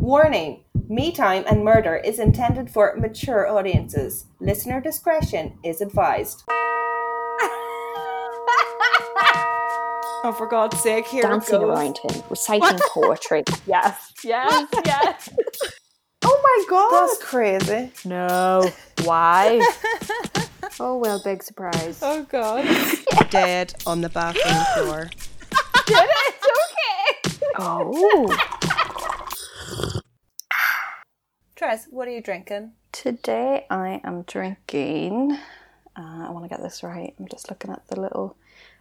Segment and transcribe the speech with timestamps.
[0.00, 4.26] Warning Me Time and Murder is intended for mature audiences.
[4.40, 6.44] Listener discretion is advised.
[10.22, 11.68] oh, for God's sake, here Dancing it goes.
[11.68, 13.42] around him, reciting poetry.
[13.66, 15.28] Yes, yes, yes.
[16.24, 16.90] Oh my God!
[17.08, 17.90] That's crazy.
[18.04, 18.70] No.
[19.02, 19.60] Why?
[20.80, 21.98] oh, well, big surprise.
[22.02, 22.64] Oh God.
[23.30, 25.10] Dead on the bathroom floor.
[25.86, 26.34] Did it?
[26.36, 27.52] It's okay.
[27.58, 28.57] Oh.
[31.68, 32.72] Trez, what are you drinking?
[32.92, 35.32] Today I am drinking,
[35.94, 38.38] uh, I want to get this right, I'm just looking at the little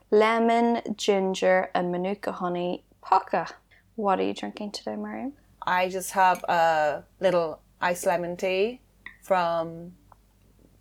[0.09, 3.51] lemon, ginger, and manuka honey Pukka.
[3.97, 5.33] What are you drinking today, Mariam?
[5.63, 8.79] I just have a little iced lemon tea
[9.21, 9.91] from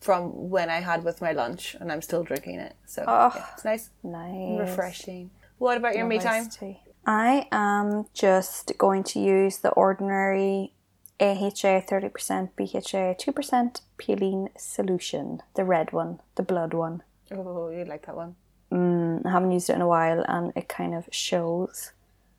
[0.00, 2.76] from when I had with my lunch, and I'm still drinking it.
[2.84, 3.32] So Oh.
[3.34, 4.60] yeah, it's nice, Nice.
[4.60, 5.32] refreshing.
[5.58, 6.48] What about your me time?
[6.50, 6.78] tea.
[7.04, 10.72] I am just going to use the ordinary
[11.18, 17.02] AHA 30%, BHA 2% Peeling solution, the red one, the blood one.
[17.32, 18.36] Oh, you like that one?
[18.70, 21.92] Mm, I haven't used it in a while and it kind of shows.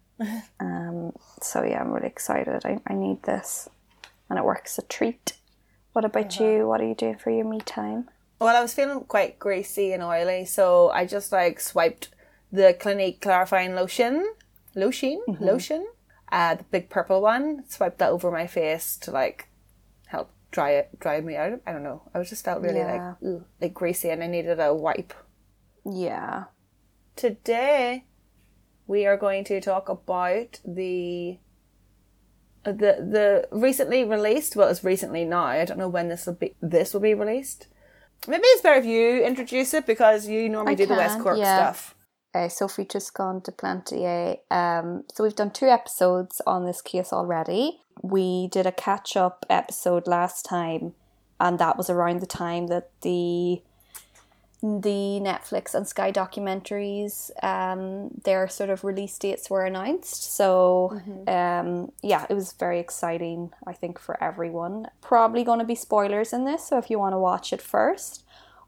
[0.60, 2.66] um, so yeah, I'm really excited.
[2.66, 3.68] I, I need this
[4.30, 5.34] and it works a treat.
[5.94, 6.44] What about uh-huh.
[6.44, 6.68] you?
[6.68, 8.10] What are you doing for your me time?
[8.40, 12.10] Well, I was feeling quite greasy and oily, so I just like swiped
[12.52, 14.34] the Clinique clarifying lotion,
[14.76, 15.44] lotion, mm-hmm.
[15.44, 15.88] lotion,
[16.32, 17.64] uh, the big purple one.
[17.68, 19.50] Swiped that over my face to like
[20.08, 21.60] help dry it, dry me out.
[21.66, 22.04] I don't know.
[22.14, 23.16] I was just felt really Yeah.
[23.22, 25.14] like ugh, like greasy, and I needed a wipe.
[25.86, 26.46] Yeah.
[27.16, 28.06] Today,
[28.86, 31.40] we are going to talk about the
[32.64, 34.56] the the recently released.
[34.56, 35.44] Well, it's recently now.
[35.44, 36.56] I don't know when this will be.
[36.62, 37.68] This will be released.
[38.28, 41.38] Maybe it's better if you introduce it because you normally I do the West Cork
[41.38, 41.58] yeah.
[41.72, 41.96] stuff.
[42.38, 44.38] Uh, Sophie Toscan de Plantier.
[44.52, 47.80] Um, so we've done two episodes on this case already.
[48.04, 50.94] We did a catch up episode last time,
[51.40, 53.62] and that was around the time that the
[54.62, 60.36] the Netflix and Sky documentaries, um, their sort of release dates were announced.
[60.36, 64.88] So, um, yeah, it was very exciting, I think, for everyone.
[65.00, 68.24] Probably going to be spoilers in this, so if you want to watch it first,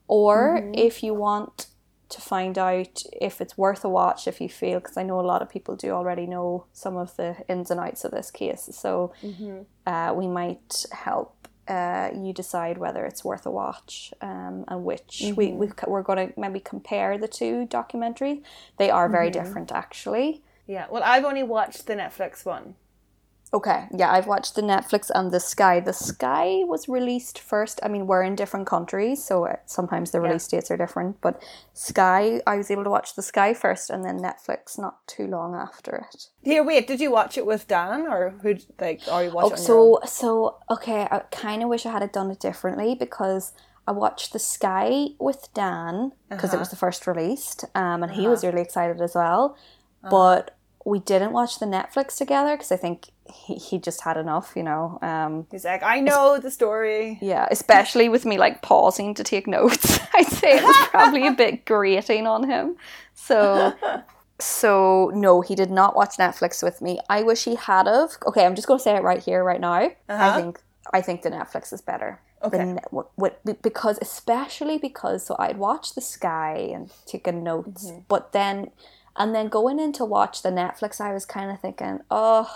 [0.07, 1.68] or if you want
[2.09, 5.21] to find out if it's worth a watch, if you feel, because I know a
[5.21, 8.69] lot of people do already know some of the ins and outs of this case.
[8.73, 9.13] So,
[9.85, 11.35] uh, we might help
[11.69, 15.21] uh, you decide whether it's worth a watch um, and which.
[15.35, 18.41] We, we, we're going to maybe compare the two documentaries.
[18.77, 20.43] They are very different, actually.
[20.65, 20.87] Yeah.
[20.89, 22.75] Well, I've only watched the Netflix one.
[23.51, 25.79] Okay, yeah, I've watched the Netflix and the Sky.
[25.79, 27.79] The Sky was released first.
[27.81, 31.19] I mean, we're in different countries, so uh, sometimes the release dates are different.
[31.19, 31.41] But
[31.73, 35.55] Sky, I was able to watch the Sky first, and then Netflix not too long
[35.55, 36.27] after it.
[36.43, 36.85] Here, wait.
[36.85, 38.57] Did you watch it with Dan or who?
[38.79, 39.51] Like, are you watching?
[39.51, 39.99] Oh, it on your own?
[39.99, 41.07] so so okay.
[41.09, 43.53] I kind of wish I had it done it differently because
[43.87, 48.27] I watched the Sky with Dan because it was the first released, um, and he
[48.27, 49.57] was really excited as well.
[50.07, 54.53] But we didn't watch the Netflix together because I think he, he just had enough,
[54.55, 54.97] you know.
[55.01, 57.17] Um, He's like, I know the story.
[57.21, 59.99] yeah, especially with me like pausing to take notes.
[60.13, 62.77] I'd say it was probably a bit grating on him.
[63.13, 63.73] So
[64.39, 66.99] so no, he did not watch Netflix with me.
[67.09, 68.17] I wish he had of.
[68.25, 69.73] Okay, I'm just going to say it right here right now.
[69.73, 70.35] I Uh-huh.
[70.35, 70.61] think
[70.93, 72.21] I think the Netflix is better.
[72.41, 72.77] Okay.
[72.91, 77.99] What, what, because especially because so I'd watch the sky and taking notes, Mm-hmm.
[78.07, 78.71] but then
[79.19, 82.49] and then going in to watch the Netflix, I was kind of thinking, oh,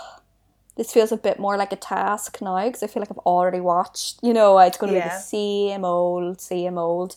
[0.76, 3.60] this feels a bit more like a task now because I feel like I've already
[3.60, 4.18] watched.
[4.22, 7.16] You know, it's going to be the same old, same old,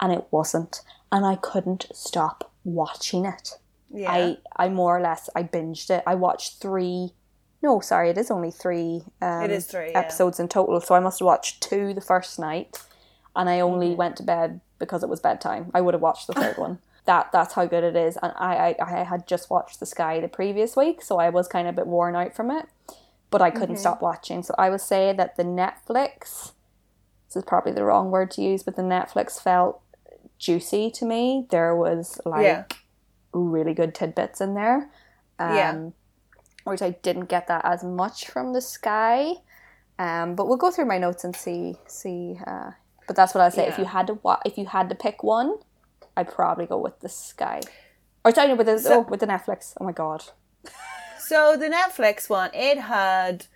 [0.00, 3.52] and it wasn't, and I couldn't stop watching it.
[3.90, 4.12] Yeah.
[4.12, 6.02] I I more or less I binged it.
[6.06, 7.12] I watched three.
[7.62, 9.02] No, sorry, it is only three.
[9.22, 9.98] Um, It is three, yeah.
[10.00, 10.80] episodes in total.
[10.82, 12.78] So I must have watched two the first night,
[13.34, 13.96] and I only Mm-hmm.
[13.96, 15.70] went to bed because it was bedtime.
[15.72, 16.78] I would have watched the third one.
[17.08, 18.18] That that's how good it is.
[18.22, 21.48] And I, I I had just watched The Sky the previous week, so I was
[21.48, 22.66] kind of a bit worn out from it,
[23.30, 23.80] but I couldn't Mm-hmm.
[23.80, 24.42] stop watching.
[24.42, 26.52] So I would say that the Netflix.
[27.26, 29.80] This is probably the wrong word to use, but the Netflix felt
[30.38, 31.46] juicy to me.
[31.50, 32.64] There was like Yeah.
[33.32, 34.90] really good tidbits in there.
[35.38, 35.88] Um, Yeah.
[36.64, 39.32] Whereas I didn't get that as much from the sky.
[39.98, 42.38] Um, but we'll go through my notes and see see.
[42.46, 42.72] Uh,
[43.06, 43.66] but that's what I say.
[43.66, 45.56] If you had to wa- if you had to pick one,
[46.18, 47.60] I'd probably go with the sky.
[48.24, 49.74] Or sorry, with the So- oh, with the Netflix.
[49.80, 50.24] Oh my god.
[51.18, 53.46] So the Netflix one, it had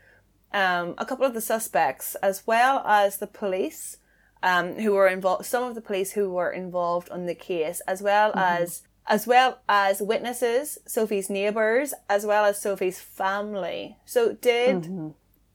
[0.53, 3.97] um, a couple of the suspects as well as the police
[4.43, 5.47] um, who were involved.
[5.47, 9.59] Some of the police who were involved on the case, as well as as well
[9.69, 13.97] as witnesses, Sophie's neighbors, as well as Sophie's family.
[14.05, 14.85] So did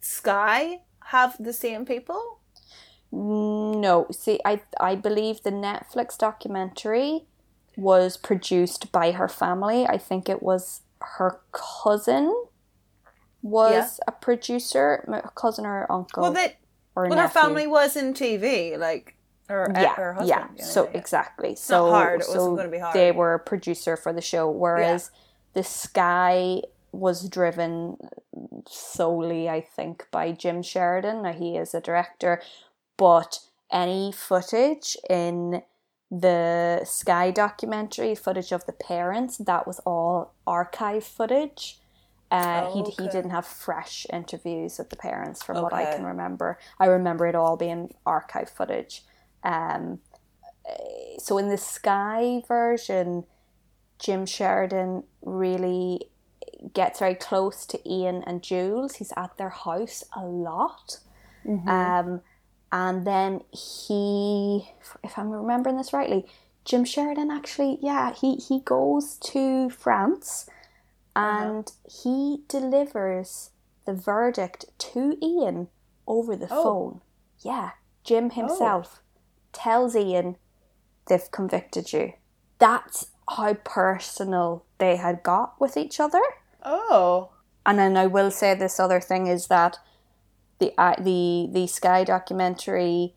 [0.02, 2.37] Sky have the same people?
[3.18, 7.26] No, see, I I believe the Netflix documentary
[7.76, 9.86] was produced by her family.
[9.88, 12.34] I think it was her cousin
[13.42, 14.04] was Yeah.
[14.08, 16.22] a producer, m- cousin or her uncle.
[16.24, 16.56] Well, that
[16.96, 19.16] or well, her family was in TV, like
[19.50, 20.30] her, yeah, her husband.
[20.30, 20.64] yeah.
[20.66, 20.98] know, So yeah.
[20.98, 21.50] exactly.
[21.50, 22.22] not So hard.
[22.22, 22.94] It so wasn't gonna be hard.
[22.96, 25.10] they were a producer for the show, whereas
[25.54, 26.62] the Sky
[26.92, 27.98] was driven
[28.68, 31.22] solely, I think, by Jim Sheridan.
[31.24, 32.42] Now he is a director,
[32.98, 33.40] but
[33.72, 35.62] any footage in
[36.10, 41.80] the Sky documentary, footage of the parents, that was all archive footage.
[42.32, 43.04] Uh, Oh, he, okay.
[43.04, 46.58] he didn't have fresh interviews with the parents from what I can remember.
[46.80, 49.04] I remember it all being archive footage.
[49.44, 50.00] Um,
[51.20, 53.24] so in the Sky version,
[54.00, 56.10] Jim Sheridan really
[56.74, 58.96] gets very close to Ian and Jules.
[58.96, 61.00] He's at their house a lot.
[61.68, 62.22] Um,
[62.72, 64.70] and then he,
[65.04, 66.26] if I'm remembering this rightly,
[66.66, 70.50] Jim Sheridan actually, yeah, he, he goes to France
[71.16, 71.56] uh-huh.
[71.56, 73.52] and he delivers
[73.86, 75.70] the verdict to Ian
[76.06, 76.64] over the Oh.
[76.64, 77.02] phone.
[77.40, 77.72] Yeah,
[78.04, 78.36] Jim oh.
[78.36, 79.02] himself
[79.54, 80.36] tells Ian
[81.08, 82.14] they've convicted you.
[82.60, 86.22] That's how personal they had got with each other.
[86.64, 87.30] Oh,
[87.66, 89.78] And then I will say this other thing is that
[90.60, 93.14] the the the Sky documentary,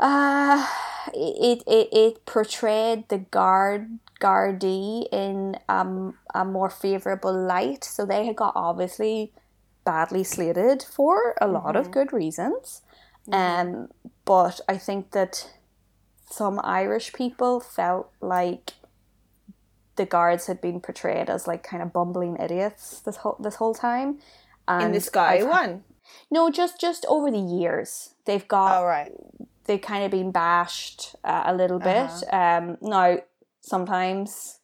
[0.00, 0.66] uh,
[1.12, 7.84] it it it portrayed the guard Gardaí in um, a more favorable light.
[7.84, 9.32] So they had got obviously
[9.84, 12.82] badly slated for a lot of good reasons.
[13.32, 13.88] Um,
[14.24, 15.50] but I think that
[16.30, 18.72] some Irish people felt like
[19.96, 23.74] the guards had been portrayed as like kind of bumbling idiots this whole this whole
[23.74, 24.18] time.
[24.68, 25.84] in And the Sky I've- one.
[26.30, 29.12] No, just just over the years they've got All right.
[29.64, 32.10] they kind of been bashed uh, a little bit.
[32.32, 33.18] Um, now
[33.60, 34.60] sometimes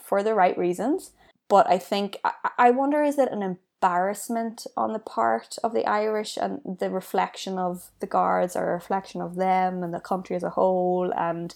[0.00, 1.12] for the right reasons,
[1.48, 5.86] but I think I, I wonder is it an embarrassment on the part of the
[5.86, 10.36] Irish and the reflection of the guards or a reflection of them and the country
[10.36, 11.54] as a whole and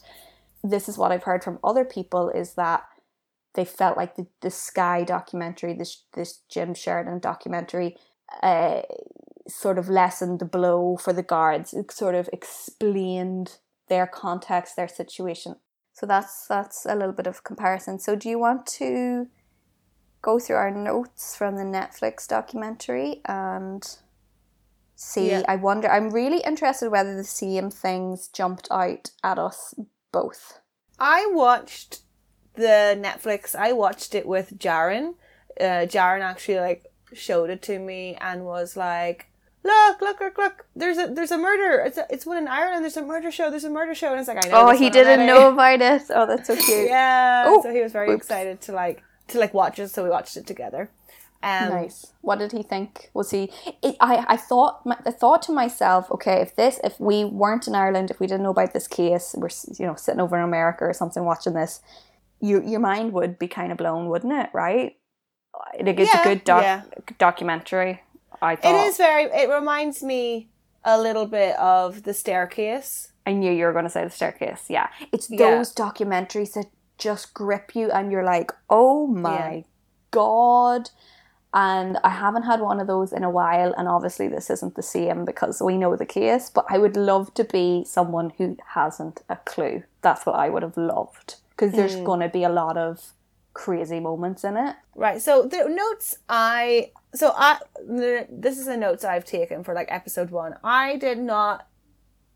[0.65, 2.85] this is what I've heard from other people is that
[3.55, 7.97] they felt like the, the Sky documentary, this this Jim Sheridan documentary,
[8.43, 8.83] uh,
[9.47, 11.75] sort of lessened the blow for the guards.
[11.75, 13.59] It sort of explained
[13.89, 15.57] their context, their situation.
[15.93, 17.99] So that's that's a little bit of comparison.
[17.99, 19.29] So do you want to
[20.23, 23.87] go through our notes from the Netflix documentary and
[24.97, 25.31] see?
[25.31, 25.43] Yeah.
[25.47, 25.89] I wonder.
[25.89, 29.75] I'm really interested whether the same things jumped out at us
[30.11, 30.61] both.
[30.99, 32.01] I watched
[32.55, 33.55] the Netflix.
[33.55, 35.15] I watched it with Jaren.
[35.61, 39.29] Uh, Jaren actually like showed it to me and was like,
[39.65, 40.67] "Look, look, look, look!
[40.77, 41.81] There's a there's a murder.
[41.87, 42.85] It's a, it's one in Ireland.
[42.85, 43.51] There's a murder show.
[43.51, 46.03] There's a murder show." And it's like, "I know." Oh, he didn't know about it.
[46.11, 46.89] Oh, that's so cute.
[46.97, 47.45] Yeah.
[47.47, 48.25] Oh, so he was very whoops.
[48.27, 49.89] excited to like to like watch it.
[49.89, 50.91] So we watched it together.
[51.43, 52.13] Um, Nice.
[52.23, 53.11] What did he think?
[53.13, 53.51] Was he?
[53.83, 57.67] It, I I thought my- I thought to myself, okay, if this, if we weren't
[57.69, 60.45] in Ireland, if we didn't know about this case, we're you know sitting over in
[60.45, 61.81] America or something watching this,
[62.41, 64.49] your your mind would be kind of blown, wouldn't it?
[64.55, 64.97] Right?
[65.81, 66.83] Like it's Yeah, a good doc- yeah.
[67.19, 68.03] documentary.
[68.45, 68.87] I thought.
[68.87, 69.25] is very.
[69.25, 70.49] It reminds me
[70.85, 73.13] a little bit of the staircase.
[73.27, 74.67] I knew you were going to say the staircase.
[74.69, 75.39] Yeah, it's Yeah.
[75.57, 76.67] those documentaries that
[76.99, 79.65] just grip you, and you're like, oh my
[80.11, 80.91] god.
[81.57, 84.83] And I haven't had one of those in a while, and obviously this isn't the
[84.83, 86.51] same because we know the case.
[86.51, 89.85] But I would love to be someone who hasn't a clue.
[90.03, 92.05] That's what I would have loved because there's Mm.
[92.05, 93.13] going to be a lot of
[93.55, 94.77] crazy moments in it.
[94.95, 95.23] Right.
[95.23, 99.89] So the notes I so I the, this is the notes I've taken for like
[99.91, 100.57] episode one.
[100.63, 101.67] I did not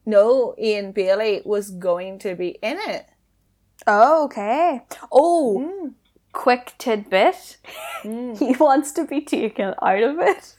[0.06, 3.06] know Ian Bailey was going to be in it.
[3.86, 4.82] Oh, okay.
[5.12, 5.94] Oh, Mm.
[6.32, 7.58] quick tidbit.
[8.02, 8.38] Mm.
[8.42, 10.54] He wants to be taken out of it.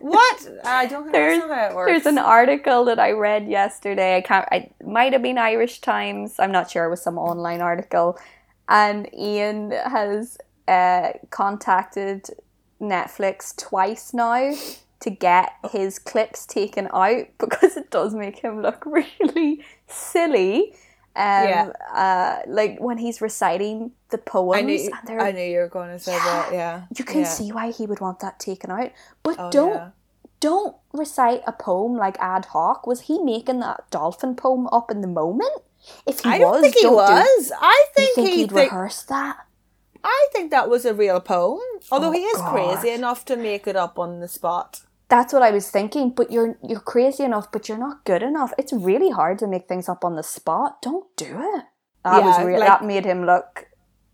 [0.00, 0.48] What?
[0.64, 1.12] I don't.
[1.12, 1.90] There's- That's how it works.
[1.90, 4.16] There's an article that I read yesterday.
[4.16, 4.48] I can't.
[4.50, 6.36] I it might have been Irish Times.
[6.38, 6.84] I'm not sure.
[6.86, 8.18] It was some online article,
[8.68, 12.28] and Ian has uh, contacted
[12.80, 14.54] Netflix twice now
[15.00, 18.84] to get his clips taken out because it does make him look
[19.26, 20.74] really silly.
[21.16, 21.68] Um, Yeah.
[21.92, 25.18] uh, like when he's reciting the poems, I knew.
[25.20, 26.52] I knew you were going to say that.
[26.52, 26.84] Yeah.
[26.96, 27.28] you can Yeah.
[27.28, 28.90] see why he would want that taken out.
[29.22, 29.90] But Oh, don't yeah.
[30.40, 32.86] don't recite a poem like ad hoc.
[32.86, 35.62] Was he making that dolphin poem up in the moment?
[36.06, 37.52] If he I don't was, think he don't do- was.
[37.60, 39.36] I You think, think he he'd think, rehearse that?
[40.02, 41.60] I think that was a real poem.
[41.90, 42.52] Although Oh, he is God.
[42.52, 44.80] crazy enough to make it up on the spot.
[45.08, 46.10] That's what I was thinking.
[46.10, 48.52] But you're you're crazy enough, but you're not good enough.
[48.58, 50.82] It's really hard to make things up on the spot.
[50.82, 51.26] Don't do
[51.56, 51.64] it.
[52.04, 52.58] That Yeah, was real.
[52.60, 53.66] like- that made him look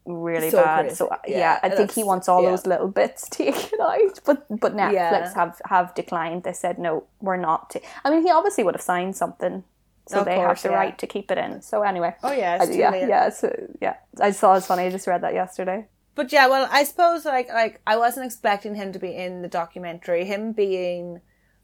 [0.06, 0.80] really So bad.
[0.82, 0.94] crazy.
[0.96, 2.50] So uh, yeah, Yeah, I think he wants all yeah.
[2.50, 4.20] those little bits taken out.
[4.24, 6.42] But but Netflix have have declined.
[6.44, 7.70] They said no, we're not.
[7.70, 9.64] ta-" I mean, he obviously would have signed something,
[10.10, 10.82] so Of they course, have the yeah.
[10.82, 11.62] right to keep it in.
[11.62, 13.08] So anyway, Oh yeah, I- yeah, late.
[13.08, 13.46] yeah, so,
[13.80, 13.94] yeah.
[14.20, 14.84] I saw it's funny.
[14.84, 15.86] I just read that yesterday.
[16.14, 19.48] But yeah, well, I suppose like like I wasn't expecting him to be in the
[19.48, 20.24] documentary.
[20.24, 21.20] Him being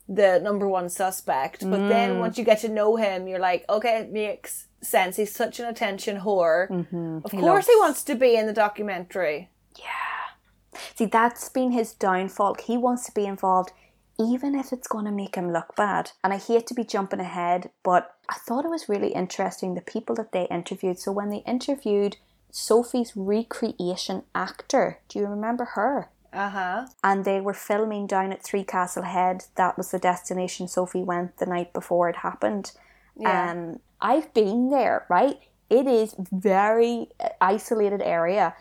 [0.08, 1.88] the number one suspect, but Mm.
[1.88, 5.16] then once you get to know him, you're like, okay, it makes sense.
[5.16, 6.68] He's such an attention whore.
[6.70, 7.18] Mm-hmm.
[7.24, 9.50] Of course, he wants to be in the documentary.
[9.76, 10.78] Yeah.
[10.94, 12.54] See, that's been his downfall.
[12.64, 13.72] He wants to be involved,
[14.18, 16.12] even if it's going to make him look bad.
[16.24, 19.80] And I hate to be jumping ahead, but I thought it was really interesting the
[19.80, 20.98] people that they interviewed.
[20.98, 22.16] So when they interviewed
[22.50, 26.08] Sophie's recreation actor, do you remember her?
[26.32, 26.86] Uh huh.
[27.02, 29.44] and they were filming down at Three Castle Head.
[29.54, 32.72] That was the destination Sophie went the night before it happened.
[33.16, 33.52] Yeah.
[33.52, 35.38] Um, I've been there, right?
[35.70, 37.08] It is very
[37.40, 38.54] isolated area,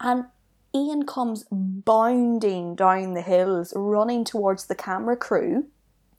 [0.00, 0.26] and
[0.78, 5.66] Ian comes bounding down the hills, running towards the camera crew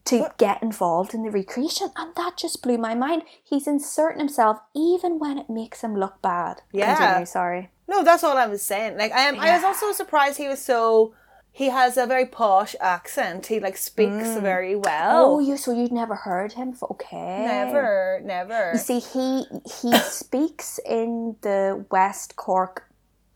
[0.06, 3.24] to get involved in the recreation, and that just blew my mind.
[3.44, 6.62] He's inserting himself even when it makes him look bad.
[6.74, 6.96] Yeah.
[6.96, 7.70] Continue, sorry.
[7.88, 8.98] No, that's all I was saying.
[8.98, 9.40] Like I am.
[9.40, 11.14] I was also surprised he was so.
[11.52, 13.48] He has a very posh accent.
[13.48, 14.42] He like speaks mm.
[14.42, 15.26] very well.
[15.26, 16.76] Oh, you so you'd never heard him?
[16.82, 17.46] Okay.
[17.46, 18.72] never, never.
[18.74, 19.46] You see, he
[19.82, 22.89] he speaks in the West Cork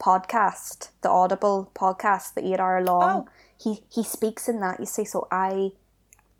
[0.03, 3.27] podcast, the Audible podcast, the eight hour long.
[3.27, 3.29] Oh.
[3.63, 4.79] He he speaks in that.
[4.79, 5.72] You see, so I,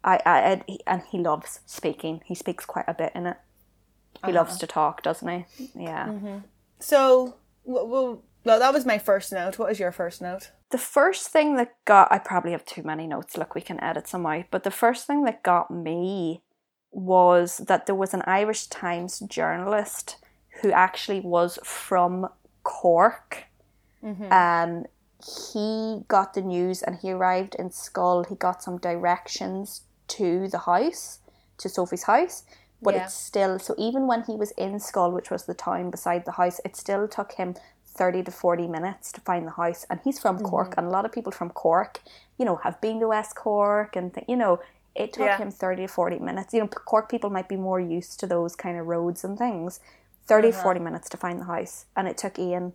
[0.04, 2.22] I, I, and he- and he loves speaking.
[2.26, 3.38] He speaks quite a bit in it.
[4.16, 4.32] He uh-huh.
[4.34, 5.70] loves to talk, doesn't he?
[5.76, 6.08] Yeah.
[6.08, 6.38] Mm-hmm.
[6.80, 9.58] So, well, well, well, that was my first note.
[9.58, 10.52] What was your first note?
[10.72, 13.38] The first thing that got I probably have too many notes.
[13.38, 14.46] Look, we can edit some out.
[14.52, 16.42] But the first thing that got me
[16.92, 20.18] was that there was an Irish Times journalist
[20.62, 22.28] who actually was from
[22.64, 23.46] Cork.
[24.04, 24.32] Mm-hmm.
[24.32, 24.86] Um,
[25.46, 28.28] he got the news and he arrived in Schull.
[28.28, 31.20] He got some directions to the house,
[31.60, 32.44] to Sophie's house.
[32.82, 33.06] But Yeah.
[33.06, 36.34] it's still so even when he was in Schull, which was the town beside the
[36.34, 37.56] house, it still took him
[37.96, 40.80] 30 to 40 minutes to find the house and he's from Cork mm-hmm.
[40.80, 42.02] and a lot of people from Cork
[42.38, 44.60] you know have been to West Cork and th- you know
[44.96, 45.38] it took Yeah.
[45.38, 48.56] him 30 to 40 minutes you know Cork people might be more used to those
[48.56, 49.80] kind of roads and things
[50.26, 50.64] 30 to uh-huh.
[50.64, 52.74] 40 minutes to find the house and it took Ian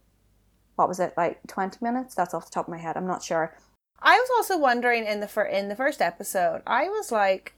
[0.79, 3.23] what was it like 20 minutes that's off the top of my head I'm not
[3.23, 3.55] sure
[4.01, 6.63] I was also wondering in the fir- in the first episode.
[6.69, 7.55] I was like,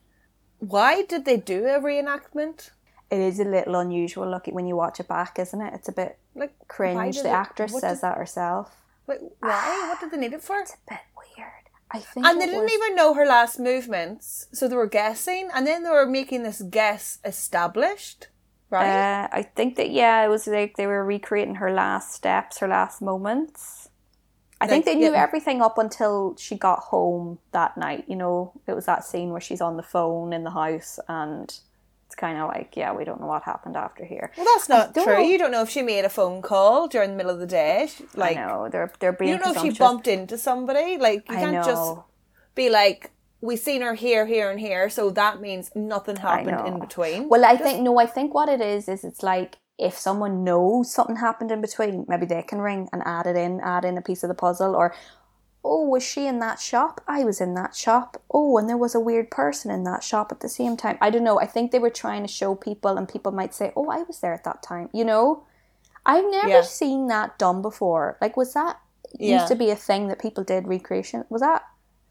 [0.59, 2.71] why did they do a reenactment?
[3.11, 5.93] it is a little unusual looking when you watch it back isn't it it's a
[5.93, 8.69] bit Like cringe the it- actress says did- that herself
[9.07, 9.89] Like, why?
[9.91, 10.57] What did they need it for?
[10.59, 14.47] it's a bit weird I think And they didn't was- even know her last movements,
[14.53, 18.29] so they were guessing, and then they were making this guess established,
[18.71, 19.25] right?
[19.25, 22.69] Uh, I think that yeah, it was like they were recreating her last steps, her
[22.69, 23.89] last moments.
[24.63, 25.23] I think they knew yeah.
[25.23, 28.05] everything up until she got home that night.
[28.09, 31.45] You know, it was that scene where she's on the phone in the house, and
[32.07, 34.31] it's kind of like, yeah, we don't know what happened after here.
[34.37, 35.07] well, that's not true.
[35.07, 35.19] know.
[35.21, 37.89] You don't know if she made a phone call during the middle of the day.
[38.15, 40.99] Like, know they're they're being you don't know if she bumped into somebody.
[40.99, 41.63] Like, you I can't know.
[41.63, 42.01] just
[42.55, 46.79] be like, we seen her here, here, and here, so that means nothing happened in
[46.79, 47.29] between.
[47.29, 47.99] Well, I think no.
[47.99, 52.05] I think what it is is it's like if someone knows something happened in between,
[52.07, 54.77] maybe they can ring and add it in, add in a piece of the puzzle,
[54.77, 54.95] or
[55.65, 57.03] oh, was she in that shop?
[57.07, 58.23] I was in that shop.
[58.31, 60.97] Oh, and there was a weird person in that shop at the same time.
[61.01, 61.39] I don't know.
[61.41, 64.21] I think they were trying to show people, and people might say, oh, I was
[64.21, 64.89] there at that time.
[64.93, 65.45] You know,
[66.07, 66.63] I've never Yeah.
[66.63, 68.17] seen that done before.
[68.21, 68.81] Like, was that
[69.13, 69.35] Yeah.
[69.35, 71.25] used to be a thing that people did recreation?
[71.29, 71.63] Was that?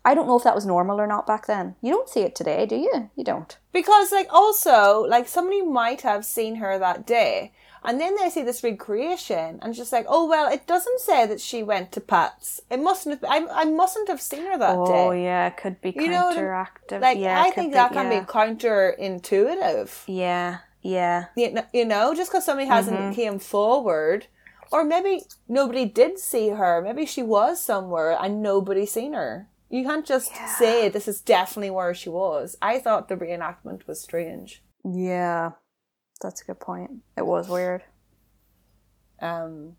[0.06, 1.76] I don't know if that was normal or not back then.
[1.82, 3.10] You don't see it today, do you?
[3.16, 3.58] You don't.
[3.74, 7.52] Because, like, also, like, somebody might have seen her that day,
[7.84, 11.42] and then they see this recreation, and just like, oh, well, it doesn't say that
[11.42, 12.62] she went to Pat's.
[12.70, 15.06] It mustn't have, I, I mustn't have seen her that Oh day.
[15.08, 17.02] Oh yeah, it could be You counteractive.
[17.02, 18.20] Like, yeah, I think be- that can yeah.
[18.22, 20.04] be counterintuitive.
[20.08, 21.26] Yeah, yeah.
[21.36, 23.14] You know, you know just because somebody hasn't Mm-hmm.
[23.14, 24.28] came forward,
[24.72, 26.82] or maybe nobody did see her.
[26.82, 29.48] Maybe she was somewhere and nobody seen her.
[29.70, 32.58] You can't just say this is definitely where she was.
[32.62, 34.64] I thought the reenactment was strange.
[34.84, 35.52] Yeah.
[36.22, 36.92] That's a good point.
[37.16, 37.84] It was weird.
[39.22, 39.76] Um,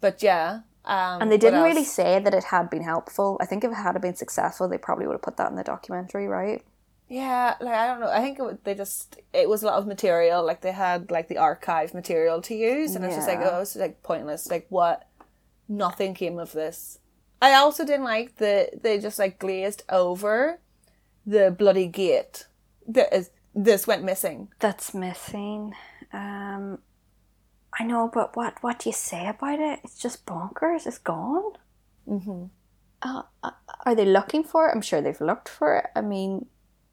[0.00, 0.60] but yeah.
[0.84, 3.36] Um, And they didn't really say that it had been helpful.
[3.40, 5.64] I think if it had been successful, they probably would have put that in the
[5.64, 6.62] documentary, right?
[7.08, 8.08] Yeah, like I don't know.
[8.08, 10.46] I think it, they just it was a lot of material.
[10.46, 13.74] Like they had like the archive material to use, and it's just like oh, it's
[13.74, 14.48] like pointless.
[14.48, 15.08] Like what?
[15.68, 16.99] Nothing came of this.
[17.40, 20.60] I also didn't like the they just like glazed over
[21.26, 22.46] the bloody gate
[22.88, 24.48] that is this went missing.
[24.58, 25.74] That's missing.
[26.12, 26.78] Um,
[27.78, 29.80] I know, but what what do you say about it?
[29.84, 30.86] It's just bonkers.
[30.86, 31.52] It's gone.
[32.08, 32.44] Mm-hmm.
[33.02, 33.50] Uh, uh,
[33.86, 34.72] are they looking for it?
[34.74, 35.86] I'm sure they've looked for it.
[35.96, 36.46] I mean,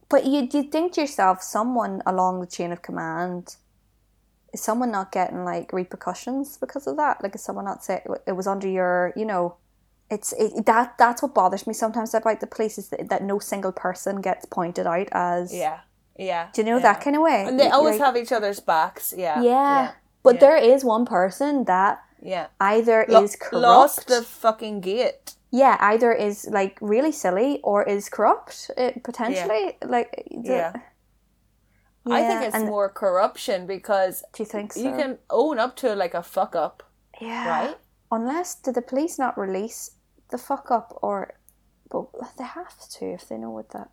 [0.10, 3.58] but you you think to yourself, someone along the chain of command
[4.54, 7.22] is someone not getting like repercussions because of that?
[7.22, 9.58] Like, is someone not say it was under your, you know,
[10.10, 13.40] it's it, that that's what bothers me sometimes about the police is that, that no
[13.40, 15.80] single person gets pointed out as Yeah.
[16.18, 16.50] Yeah.
[16.54, 16.84] Do you know yeah.
[16.94, 17.46] that kind of way?
[17.48, 19.14] And they always like- have each other's backs.
[19.16, 19.42] Yeah.
[19.42, 19.92] Yeah.
[20.24, 20.40] But yeah.
[20.42, 22.48] there is one person that Yeah.
[22.60, 23.62] either Lo- is corrupt.
[23.68, 25.36] lost the fucking gate.
[25.52, 28.72] yeah, either is like really silly or is corrupt.
[28.78, 30.74] It, potentially, like the- Yeah.
[32.10, 34.80] I think it's and- more corruption because Do you think so?
[34.80, 36.84] you can own up to like a fuck up,
[37.22, 37.48] yeah.
[37.50, 37.78] right?
[38.12, 39.92] Unless did the police not release
[40.29, 41.34] the fuck up or,
[41.89, 42.07] but
[42.38, 43.89] they have to if they know what that.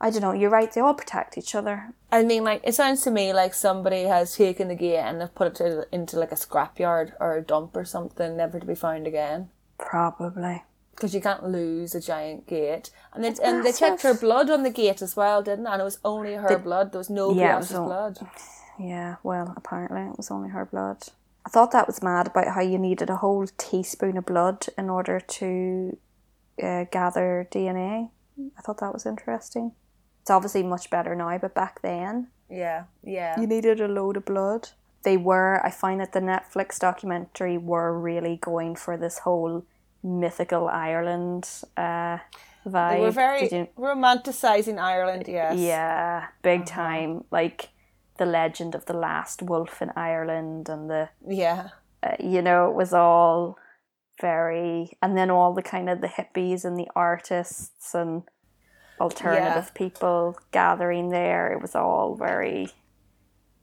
[0.00, 0.32] I don't know.
[0.32, 0.72] You're right.
[0.72, 1.94] They all protect each other.
[2.10, 5.32] I mean, like it sounds to me like somebody has taken the gate and they've
[5.32, 8.74] put it to, into like a scrapyard or a dump or something, never to be
[8.74, 9.50] found again.
[9.78, 10.64] Probably.
[10.90, 14.62] Because you can't lose a giant gate, and they and they checked her blood on
[14.62, 15.70] the gate as well, didn't they?
[15.70, 16.92] And it was only her blood.
[16.92, 18.18] There was nobody Yeah, else's blood.
[18.78, 20.98] Yeah, well, apparently it was only her blood.
[21.44, 24.88] I thought that was mad about how you needed a whole teaspoon of blood in
[24.88, 25.96] order to
[26.62, 28.10] uh, gather DNA.
[28.56, 29.72] I thought that was interesting.
[30.20, 33.40] It's obviously much better now, but back then Yeah, yeah.
[33.40, 34.68] you needed a load of blood.
[35.02, 39.64] They were, I find that the Netflix documentary were really going for this whole
[40.04, 42.18] mythical Ireland uh,
[42.64, 42.90] vibe.
[42.94, 45.24] They were very you- romanticizing Ireland.
[45.26, 45.58] Yes.
[45.58, 47.24] yeah, big time.
[47.32, 47.70] Like
[48.22, 51.62] the legend of the last wolf in Ireland and the Yeah.
[52.02, 53.58] uh, you know, it was all
[54.20, 58.22] very, and then all the kind of the hippies and the artists and
[59.00, 61.52] alternative people gathering there.
[61.52, 62.68] It was all very.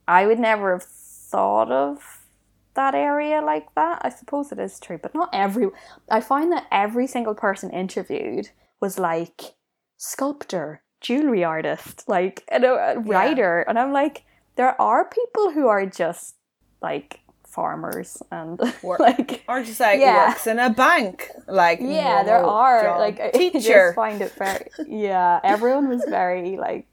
[0.07, 2.25] I would never have thought of
[2.73, 4.01] that area like that.
[4.01, 5.67] I suppose it is true, but not every.
[6.10, 8.49] I find that every single person interviewed
[8.81, 9.55] was like
[9.97, 14.23] sculptor, jewelry artist, like you know, a writer, and I'm like,
[14.60, 16.36] there are people who are just
[16.82, 19.00] like farmers and Work.
[19.10, 20.28] like Or just like Yeah.
[20.28, 21.30] works in a bank.
[21.48, 23.00] Like yeah, there are job.
[23.00, 23.60] like I teacher.
[23.60, 25.39] just find it very yeah.
[25.43, 26.91] Everyone was very like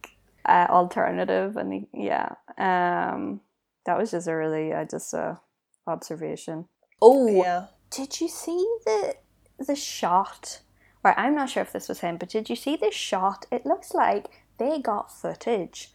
[0.48, 2.28] uh, alternative and yeah.
[2.56, 3.40] Um,
[3.84, 5.40] that was just a really uh, just a
[5.88, 6.66] observation.
[7.02, 7.66] Oh, yeah.
[7.90, 9.16] did you see the
[9.58, 10.60] the shot?
[11.04, 13.46] Right, I'm not sure if this was him, but did you see this shot?
[13.50, 14.24] It looks like
[14.58, 15.90] they got footage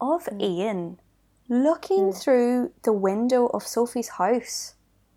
[0.00, 0.40] of Hmm.
[0.40, 1.00] Ian
[1.48, 4.74] looking through the window of Sophie's house.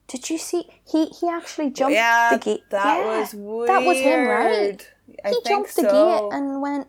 [0.08, 0.68] Did you see?
[0.86, 2.64] He he actually jumped yeah, the gate.
[2.70, 3.70] that Yeah, was weird.
[3.70, 4.90] That was him, right?
[5.26, 6.88] I he jumped the gate and went.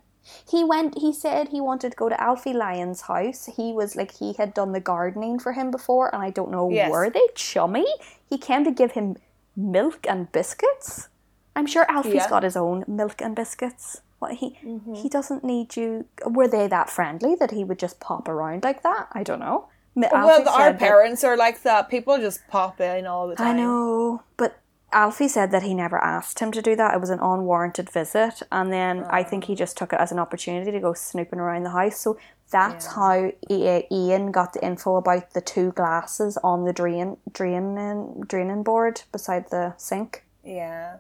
[0.49, 0.99] He went.
[0.99, 3.47] He said he wanted to go to Alfie Lyons' house.
[3.57, 6.71] He was like he had done the gardening for him before, and I don't know
[6.71, 6.91] Yes.
[6.91, 7.87] were they chummy.
[8.29, 9.17] He came to give him
[9.57, 11.09] milk and biscuits.
[11.55, 12.29] I'm sure Alfie's Yeah.
[12.31, 14.01] got his own milk and biscuits.
[14.23, 14.95] What he Mm-hmm.
[14.95, 16.07] he doesn't need you.
[16.25, 19.09] Were they that friendly that he would just pop around like that?
[19.13, 19.67] I don't know.
[19.97, 21.89] M- well, our said that- parents are like that.
[21.91, 23.49] People just pop in all the time.
[23.49, 24.59] I know, but
[24.93, 26.95] Alfie said that he never asked him to do that.
[26.95, 30.19] It was an unwarranted visit, and then I think he just took it as an
[30.21, 31.99] opportunity to go snooping around the house.
[31.99, 32.17] So
[32.51, 38.63] that's how Ian got the info about the two glasses on the drain draining draining
[38.63, 40.25] board beside the sink.
[40.45, 40.99] Yeah.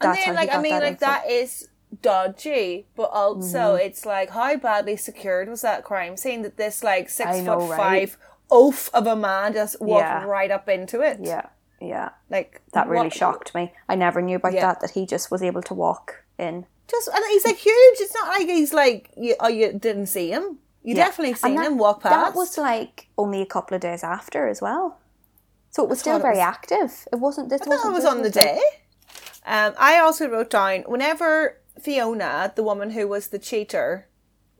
[0.00, 1.06] That's and how then, he like, I mean, like, info.
[1.06, 1.68] that is
[2.02, 3.86] dodgy, but also Mm-hmm.
[3.86, 7.70] it's like, how badly secured was that crime scene that this, like, six know, foot
[7.70, 7.76] right?
[8.10, 8.18] five
[8.50, 10.24] oaf of a man just walked Yeah.
[10.24, 11.18] right up into it?
[11.20, 11.46] Yeah,
[11.80, 13.72] yeah, Like, that really what- shocked me.
[13.88, 14.66] I never knew about Yeah.
[14.66, 14.80] that.
[14.80, 16.66] That he just was able to walk in.
[16.88, 17.96] Just, and he's like huge.
[18.00, 20.58] It's not like he's like, you, oh, you didn't see him.
[20.82, 21.06] You Yeah.
[21.06, 22.14] definitely seen that- him walk past.
[22.14, 24.98] That was like only a couple of days after as well.
[25.70, 27.08] So it was still thought it very was- active.
[27.12, 27.48] It wasn't.
[27.48, 27.92] This I thought wasn't.
[27.92, 28.60] it was on the day.
[29.46, 34.08] Um, I also wrote down whenever Fiona, the woman who was the cheater,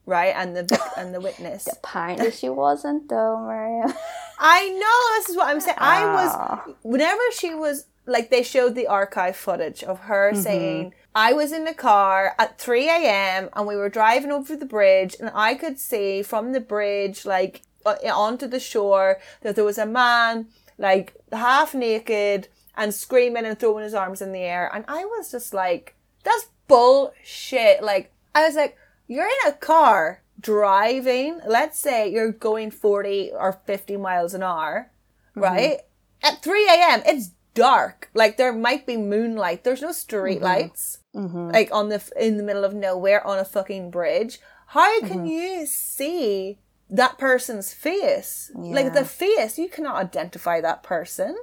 [0.07, 1.67] right, and the and the witness.
[1.73, 3.95] Apparently she wasn't though, Maria.
[4.39, 5.77] I know this is what I'm saying.
[5.81, 6.65] I Ah.
[6.67, 10.43] was whenever she was like they showed the archive footage of her Mm-hmm.
[10.43, 13.49] saying I was in the car at 3 a.m.
[13.55, 17.63] and we were driving over the bridge and I could see from the bridge like
[17.87, 23.85] onto the shore that there was a man like half naked and screaming and throwing
[23.85, 28.55] his arms in the air and I was just like that's bullshit like I was
[28.57, 34.43] like you're in a car driving let's say you're going 40 or 50 miles an
[34.43, 34.91] hour
[35.35, 35.81] right?
[36.23, 38.09] At 3 a.m., it's dark.
[38.15, 39.63] Like there might be moonlight.
[39.65, 40.45] There's no street Mm-hmm.
[40.45, 40.99] lights.
[41.13, 44.39] Like on the in the middle of nowhere on a fucking bridge.
[44.69, 45.27] How can Mm-hmm.
[45.27, 46.59] you see
[46.89, 48.51] that person's face?
[48.55, 51.37] Like the face, you cannot identify that person.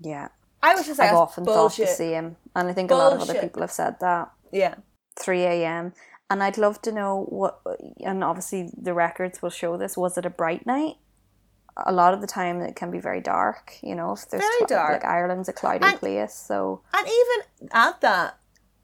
[0.00, 0.28] Yeah.
[0.62, 1.86] I was just like, I've often bullshit.
[1.86, 2.36] thought the same.
[2.54, 4.30] And I think a lot of other people have said that.
[4.52, 4.74] Yeah.
[5.18, 5.92] 3 a.m.
[6.30, 7.60] And I'd love to know what,
[8.04, 9.96] and obviously the records will show this.
[9.96, 10.96] Was it a bright night?
[11.86, 14.58] A lot of the time it can be very dark, you know, if there's Very
[14.58, 14.92] clou- dark.
[15.02, 18.38] like Ireland's a cloudy And- place, so And even at that,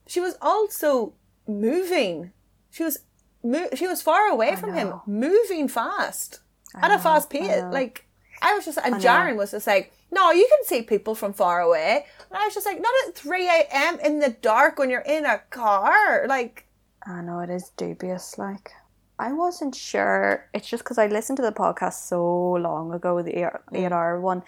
[0.07, 1.13] she was also
[1.47, 2.31] moving.
[2.71, 2.99] She was
[3.43, 6.39] mo- she was far away from him, moving fast
[6.75, 7.61] at know, a fast pace.
[7.61, 7.69] know.
[7.71, 8.07] Like
[8.41, 8.99] I was just, and know.
[8.99, 12.53] Jaren was just like, "No, you can see people from far away." And I was
[12.53, 13.99] just like, "Not at three a.m.
[13.99, 16.67] in the dark when you're in a car." Like,
[17.05, 18.37] I know it is dubious.
[18.37, 18.71] Like,
[19.19, 20.49] I wasn't sure.
[20.53, 22.23] It's just because I listened to the podcast so
[22.53, 23.85] long ago, the eight, mm.
[23.85, 24.43] eight hour one.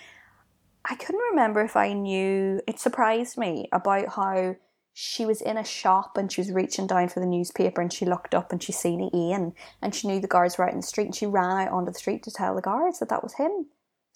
[0.89, 2.61] I couldn't remember if I knew.
[2.67, 4.55] It surprised me about how
[4.99, 8.03] she was in a shop and she was reaching down for the newspaper and she
[8.03, 10.87] looked up and she seen Ian and she knew the guards were out in the
[10.87, 13.35] street and she ran out onto the street to tell the guards that that was
[13.35, 13.67] him.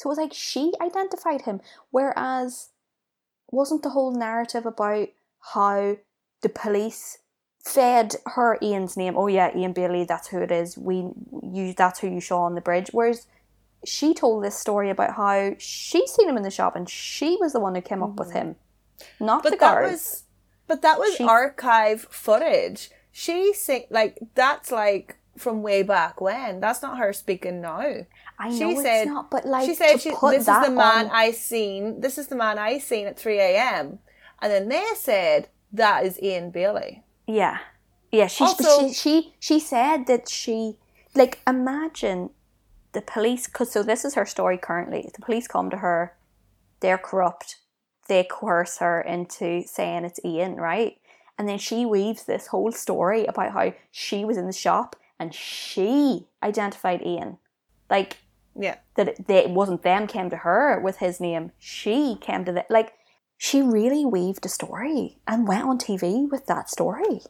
[0.02, 1.62] So it was like she identified him,
[1.92, 2.70] whereas
[3.52, 5.10] wasn't the whole narrative about
[5.54, 5.98] how
[6.42, 7.20] the police
[7.64, 9.14] fed her Ian's name.
[9.16, 10.76] Oh yeah, Ian Bailey, that's who it is.
[10.76, 11.06] We
[11.44, 12.90] you that's who you saw on the bridge.
[12.92, 13.28] Whereas
[13.86, 17.54] she told this story about how she seen him in the shop and she was
[17.54, 18.56] the one who came up with him,
[19.00, 19.06] mm.
[19.20, 19.92] not the but that guards.
[19.92, 20.24] was,
[20.66, 22.90] but that was She- archive footage.
[23.12, 26.60] She say like that's like from way back when.
[26.60, 28.06] That's not her speaking now.
[28.42, 31.06] I know she it's said- not, but like she said she, this is the man
[31.06, 32.02] on- I seen.
[32.02, 34.00] This is the man I seen at three a.m.
[34.42, 37.04] And then they said that is Ian Bailey.
[37.28, 37.60] Yeah,
[38.12, 38.28] yeah.
[38.28, 40.78] She Also- she she she said that she
[41.16, 42.32] like imagine
[42.94, 43.48] the police.
[43.48, 45.10] Cause so this is her story currently.
[45.14, 46.16] The police come to her.
[46.80, 47.58] They're corrupt.
[48.08, 50.98] They coerce her into saying it's Ian, right?
[51.38, 55.34] And then she weaves this whole story about how she was in the shop and
[55.34, 57.38] she identified Ian,
[57.90, 58.18] like
[58.56, 61.52] Yeah, that it, they, it wasn't them came to her with his name.
[61.58, 62.94] She came to the like.
[63.38, 67.22] She really weaved a story and went on TV with that story.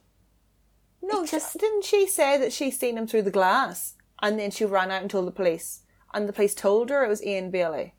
[1.01, 4.51] no, It just- didn't she say that she seen him through the glass, and then
[4.51, 7.49] she ran out and told the police, and the police told her it was Ian
[7.49, 7.93] Bailey.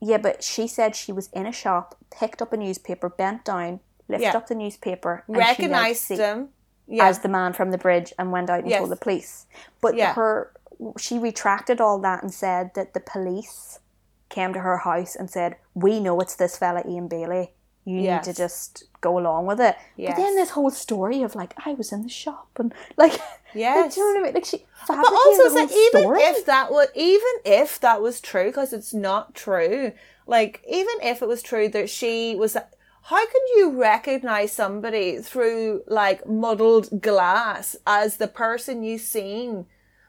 [0.00, 3.80] Yeah, but she said she was in a shop, picked up a newspaper, bent down,
[4.08, 4.36] lifted Yeah.
[4.36, 6.50] up the newspaper, and she knelt to Recognized see- him.
[6.90, 8.78] Yeah, as the man from the bridge and went out and Yes.
[8.78, 9.44] told the police.
[9.82, 10.14] But Yeah.
[10.14, 10.52] her,
[10.98, 13.80] she retracted all that and said that the police
[14.28, 17.52] came to her house and said, "We know it's this fella Ian Bailey.
[17.84, 18.26] You Yes.
[18.26, 21.74] need to just go along with it." But then this whole story of like I
[21.74, 23.12] was in the shop and like,
[23.54, 24.34] like, do you know what I mean?
[24.34, 26.20] Like she But also, like even story.
[26.22, 29.92] if that would, even if that was true, because it's not true.
[30.26, 35.82] Like even if it was true that she was, how can you recognize somebody through
[35.86, 39.66] like muddled glass as the person you've seen?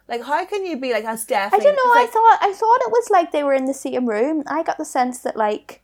[0.10, 1.93] Like how can you be like that's I don't know.
[1.93, 4.43] I like- thought I thought it was like they were in the same room.
[4.48, 5.82] I got the sense that like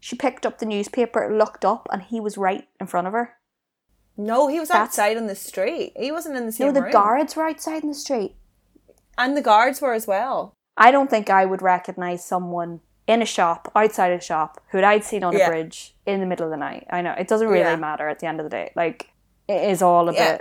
[0.00, 3.34] she picked up the newspaper, looked up, and he was right in front of her.
[4.16, 5.92] no, he was That's- outside on the street.
[5.96, 6.90] He wasn't in the same No, the room.
[6.92, 8.34] guards were outside in the street.
[9.16, 10.54] and the guards were as well.
[10.76, 15.02] I don't think I would recognize someone in a shop, outside a shop, who I'd
[15.04, 16.86] seen on a bridge in the middle of the night.
[16.90, 17.14] I know.
[17.18, 17.76] It doesn't really Yeah.
[17.76, 18.70] matter at the end of the day.
[18.76, 19.10] Like,
[19.48, 20.38] it is all a Yeah.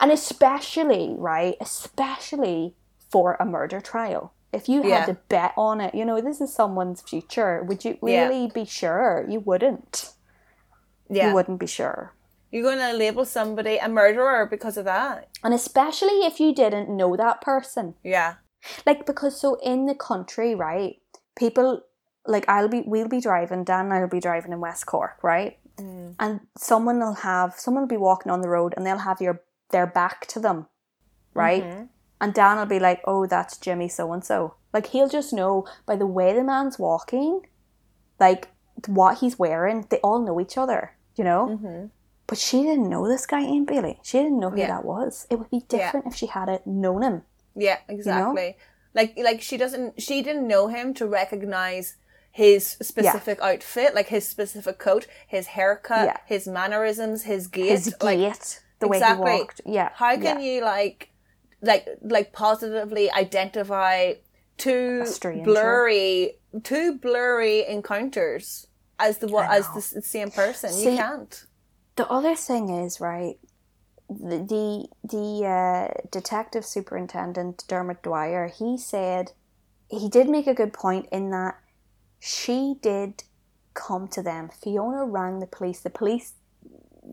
[0.00, 2.74] And especially, right, especially
[3.10, 4.32] for a murder trial.
[4.52, 5.06] If you had Yeah.
[5.06, 8.28] to bet on it, you know, this is someone's future, would you Yeah.
[8.28, 9.24] really be sure?
[9.28, 10.12] You wouldn't.
[11.08, 12.12] Yeah, You wouldn't be sure.
[12.50, 15.28] you're going to label somebody a murderer because of that.
[15.44, 17.94] And especially if you didn't know that person.
[18.02, 18.34] Yeah,
[18.86, 20.96] like because so in the country right
[21.36, 21.82] people
[22.26, 25.58] like i'll be we'll be driving dan and i'll be driving in west cork right
[25.76, 26.14] mm.
[26.18, 29.40] and someone will have someone will be walking on the road and they'll have your
[29.70, 30.66] their back to them
[31.34, 31.84] right mm-hmm.
[32.20, 35.66] and dan will be like oh that's jimmy so and so like he'll just know
[35.86, 37.42] by the way the man's walking
[38.20, 38.48] like
[38.86, 41.86] what he's wearing they all know each other you know mm-hmm.
[42.26, 43.98] but she didn't know this guy Ian Bailey.
[44.02, 44.68] She didn't know who Yeah.
[44.68, 45.26] that was.
[45.30, 47.22] It would be different if she had it known him.
[47.54, 48.56] Yeah, exactly.
[48.94, 51.96] Like like she doesn't she didn't know him to recognize
[52.30, 56.16] his specific outfit, like his specific coat, his haircut, Yeah.
[56.26, 57.70] his mannerisms, his gait.
[57.70, 58.18] His like
[58.78, 59.32] the way exactly.
[59.32, 59.60] he walked.
[59.64, 59.90] Yeah.
[59.94, 60.46] how can yeah.
[60.54, 61.10] you like
[61.62, 64.14] like like positively identify
[64.56, 65.06] two
[65.44, 68.66] blurry two blurry encounters
[68.98, 70.70] as the what as the same person?
[70.70, 71.44] See- you can't.
[71.96, 73.38] The other thing is right.
[74.08, 78.48] The the, the uh, detective superintendent Dermot Dwyer.
[78.48, 79.32] He said
[79.88, 81.56] he did make a good point in that
[82.18, 83.24] she did
[83.74, 84.50] come to them.
[84.62, 85.80] Fiona rang the police.
[85.80, 86.34] The police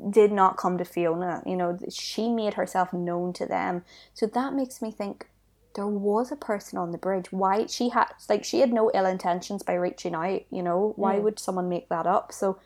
[0.10, 1.42] did not come to Fiona.
[1.46, 3.84] You know, she made herself known to them.
[4.14, 5.28] So that makes me think
[5.76, 7.32] there was a person on the bridge.
[7.32, 10.42] Why she had like she had no ill intentions by reaching out.
[10.50, 11.24] You know, why mm.
[11.24, 12.32] would someone make that up?
[12.32, 12.60] So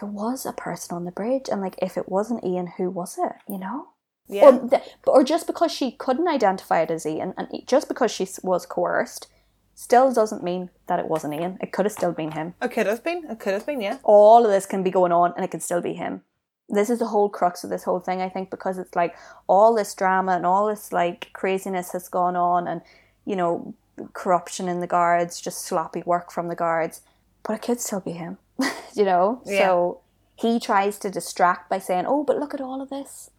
[0.00, 3.18] there was a person on the bridge, and like if it wasn't Ian, who was
[3.18, 3.32] it?
[3.48, 3.88] You know.
[4.26, 4.56] Yeah.
[4.56, 8.26] Or, th- or just because she couldn't identify it as Ian, and just because she
[8.42, 9.28] was coerced,
[9.74, 11.58] still doesn't mean that it wasn't Ian.
[11.60, 12.54] It could have still been him.
[12.62, 13.24] it could have been.
[13.28, 13.82] It could have been.
[13.82, 13.98] Yeah.
[14.02, 16.22] All of this can be going on, and it can still be him.
[16.68, 19.14] This is the whole crux of this whole thing, I think, because it's like
[19.46, 22.80] all this drama and all this like craziness has gone on, and
[23.24, 23.74] you know,
[24.12, 27.02] corruption in the guards, just sloppy work from the guards,
[27.42, 28.38] but it could still be him.
[28.94, 30.00] you know, so
[30.36, 33.30] he tries to distract by saying, "Oh, but look at all of this."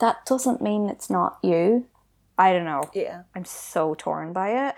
[0.00, 1.86] That doesn't mean it's not you.
[2.38, 2.90] I don't know.
[2.94, 3.22] Yeah.
[3.36, 4.74] I'm so torn by it.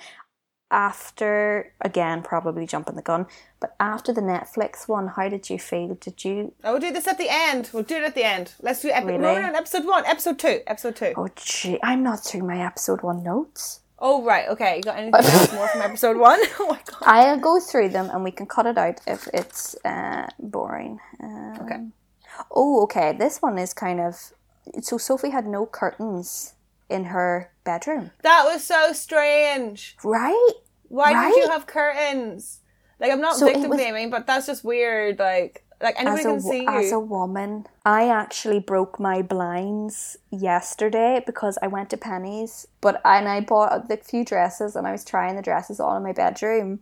[0.75, 3.27] After again, probably jumping the gun,
[3.61, 5.95] but after the Netflix one, how did you feel?
[5.95, 6.53] Did you?
[6.65, 7.71] Oh, we'll do this at the end.
[7.73, 8.55] We'll do it at the end.
[8.61, 9.19] Let's do epi- Really?
[9.19, 11.13] no, no, no, episode one, episode two, episode two.
[11.17, 13.81] Oh, gee, I'm not through my episode one notes.
[14.01, 14.49] Oh, right.
[14.49, 14.77] Okay.
[14.79, 16.41] You got anything else more from episode one?
[16.59, 17.03] Oh my god.
[17.03, 20.99] I'll go through them and we can cut it out if it's uh, boring.
[21.23, 21.81] Um, Okay.
[22.51, 23.13] Oh, okay.
[23.17, 24.33] This one is kind of.
[24.83, 26.55] So Sophie had no curtains
[26.91, 29.97] in her bedroom, That was so strange.
[30.05, 30.51] right?
[30.95, 32.61] Why did you have curtains?
[33.01, 35.19] Like I'm not So victim was- blaming, but that's just weird.
[35.19, 41.23] Like like anybody a, can see as a woman, I actually broke my blinds yesterday
[41.27, 45.05] because I went to Penneys, but and I bought a few dresses and I was
[45.05, 46.81] trying the dresses on in my bedroom,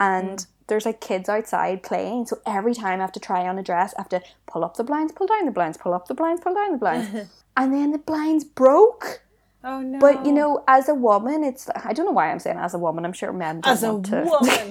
[0.00, 0.46] and Mm.
[0.68, 2.26] there's like kids outside playing.
[2.26, 4.76] So every time I have to try on a dress, I have to pull up
[4.78, 7.74] the blinds, pull down the blinds, pull up the blinds, pull down the blinds, and
[7.74, 9.22] then the blinds broke.
[9.64, 9.98] Oh no.
[9.98, 12.78] But you know, as a woman, it's I don't know why I'm saying as a
[12.78, 13.04] woman.
[13.04, 14.50] I'm sure men don't as a to woman.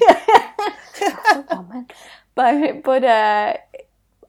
[1.02, 1.88] as a woman.
[2.36, 3.54] But but uh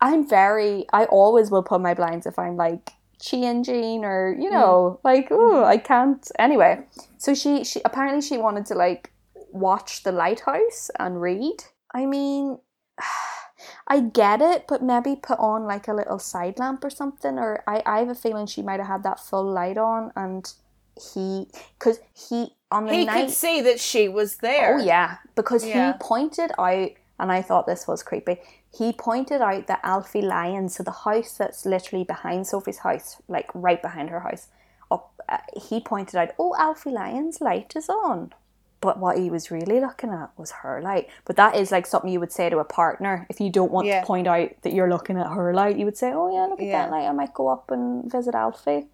[0.00, 5.00] I'm very I always will put my blinds if I'm like changing or you know,
[5.04, 6.80] like oh I can't anyway.
[7.18, 9.12] So she she apparently she wanted to like
[9.52, 11.64] watch the lighthouse and read.
[11.94, 12.58] I mean
[13.86, 17.62] I get it, but maybe put on like a little side lamp or something, or
[17.66, 20.52] I, I have a feeling she might have had that full light on and
[21.14, 21.46] he
[21.78, 24.76] because he on the he night could see that she was there.
[24.78, 25.92] Oh yeah, because Yeah.
[25.92, 28.38] he pointed out, and I thought this was creepy.
[28.72, 33.50] He pointed out that Alfie Lyons, so the house that's literally behind Sophie's house, like
[33.54, 34.48] right behind her house,
[34.90, 35.12] up.
[35.28, 38.32] Uh, he pointed out, oh, Alfie Lyons' light is on.
[38.80, 41.08] But what he was really looking at was her light.
[41.26, 43.86] But that is like something you would say to a partner if you don't want
[43.86, 44.00] Yeah.
[44.00, 45.76] to point out that you're looking at her light.
[45.76, 46.82] You would say, "Oh yeah, look at Yeah.
[46.86, 47.06] that light.
[47.06, 48.88] I might go up and visit Alfie."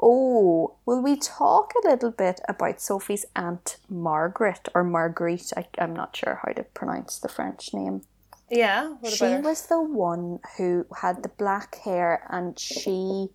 [0.00, 5.52] Oh, will we talk a little bit about Sophie's aunt Margaret or Marguerite?
[5.56, 8.02] I, I'm not sure how to pronounce the French name.
[8.48, 8.90] Yeah.
[9.00, 13.28] What she was the one who had the black hair and she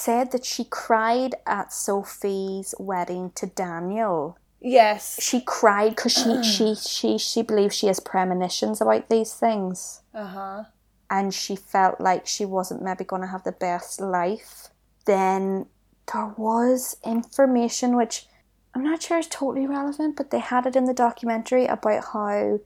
[0.00, 4.36] said that she cried at Sophie's wedding to Daniel.
[4.60, 5.22] Yes.
[5.22, 10.26] She cried because she, she, she, she believes she has premonitions about these things Uh
[10.26, 10.64] huh.
[11.10, 14.68] and she felt like she wasn't maybe going to have the best life,
[15.06, 15.66] then
[16.12, 18.26] there was information which
[18.74, 22.60] I'm not sure is totally relevant, but they had it in the documentary about how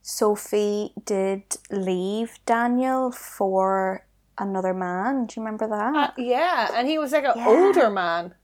[0.00, 4.04] Sophie did leave Daniel for
[4.48, 5.26] another man.
[5.26, 5.94] Do you remember that?
[5.96, 7.48] Uh, yeah, and he was like an Yeah.
[7.48, 8.34] older man.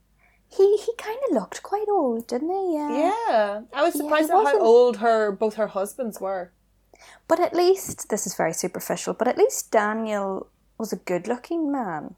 [0.58, 2.74] he he kind of looked quite old, didn't he?
[2.74, 3.12] Yeah.
[3.28, 6.52] Yeah, I was surprised he at how old her both her husbands were.
[7.28, 9.12] But at least this is very superficial.
[9.14, 12.14] But at least Daniel was a good-looking man.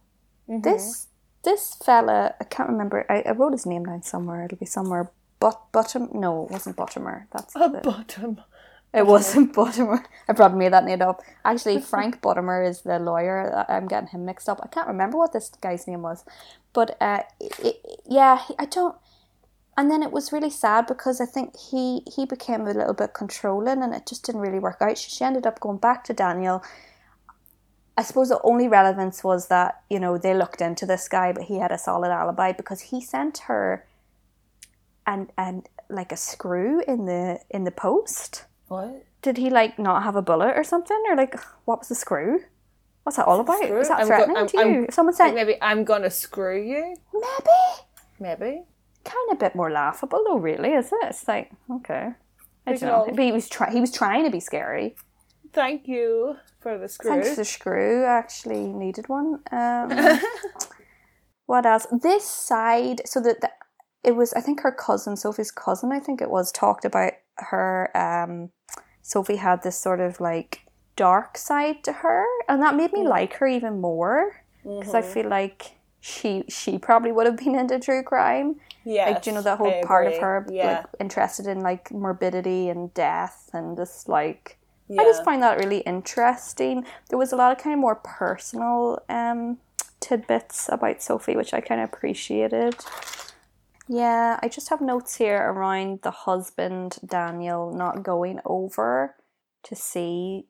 [0.49, 0.61] Mm-hmm.
[0.63, 1.09] This
[1.43, 3.05] this fella, I can't remember.
[3.09, 4.45] I, I wrote his name down somewhere.
[4.45, 5.11] It'll be somewhere.
[5.41, 6.09] But bottom?
[6.13, 7.25] No, it wasn't Buttimer.
[7.33, 8.41] That's A the, bottom.
[8.93, 10.05] It wasn't Buttimer.
[10.29, 11.23] I probably made that name up.
[11.45, 13.65] Actually, Frank Buttimer is the lawyer.
[13.69, 14.61] I'm getting him mixed up.
[14.63, 16.25] I can't remember what this guy's name was.
[16.73, 18.97] But uh, it, yeah, I don't.
[19.77, 23.15] And then it was really sad because I think he he became a little bit
[23.15, 24.99] controlling, and it just didn't really work out.
[24.99, 26.63] She ended up going back to Daniel.
[27.97, 31.45] I suppose the only relevance was that you know they looked into this guy, but
[31.45, 33.87] he had a solid alibi because he sent her
[35.07, 38.45] and and like a screw in the in the post.
[38.71, 39.03] What?
[39.21, 42.41] Did he like not have a bullet or something, or like what was the screw?
[43.03, 43.59] What's that all about?
[43.65, 43.81] screw?
[43.81, 44.63] Is that I'm go- threatening I'm- to you?
[44.63, 46.95] I'm- if someone said maybe I'm gonna screw you.
[47.13, 47.59] maybe,
[48.21, 48.63] Maybe.
[49.05, 50.39] kind of a bit more laughable though.
[50.39, 50.99] Really, is it?
[51.03, 52.11] It's like okay.
[52.67, 53.07] I don't know.
[53.13, 54.95] But he was try- he was trying to be scary.
[55.53, 57.11] Thank you for the screw.
[57.11, 59.41] Thanks to the screw, I actually needed one.
[59.51, 59.91] Um,
[61.47, 61.87] what else?
[61.91, 63.51] This side, so that the,
[64.05, 67.15] it was, I think her cousin, Sophie's cousin, I think it was, talked about
[67.51, 68.51] her um,
[69.03, 70.63] Sophie had this sort of like
[70.97, 75.29] dark side to her, and that made me like her even more because I feel
[75.29, 78.57] like she she probably would have been into true crime.
[78.85, 79.11] Yeah.
[79.11, 82.93] Like, do you know that whole part of her like interested in like morbidity and
[82.95, 84.57] death and just like
[84.99, 86.85] I just find that really interesting.
[87.11, 89.59] There was a lot of kind of more personal um
[90.01, 92.77] tidbits about Sophie which I kind of appreciated.
[93.93, 99.17] Yeah, I just have notes here around the husband Daniel not going over
[99.65, 100.45] to see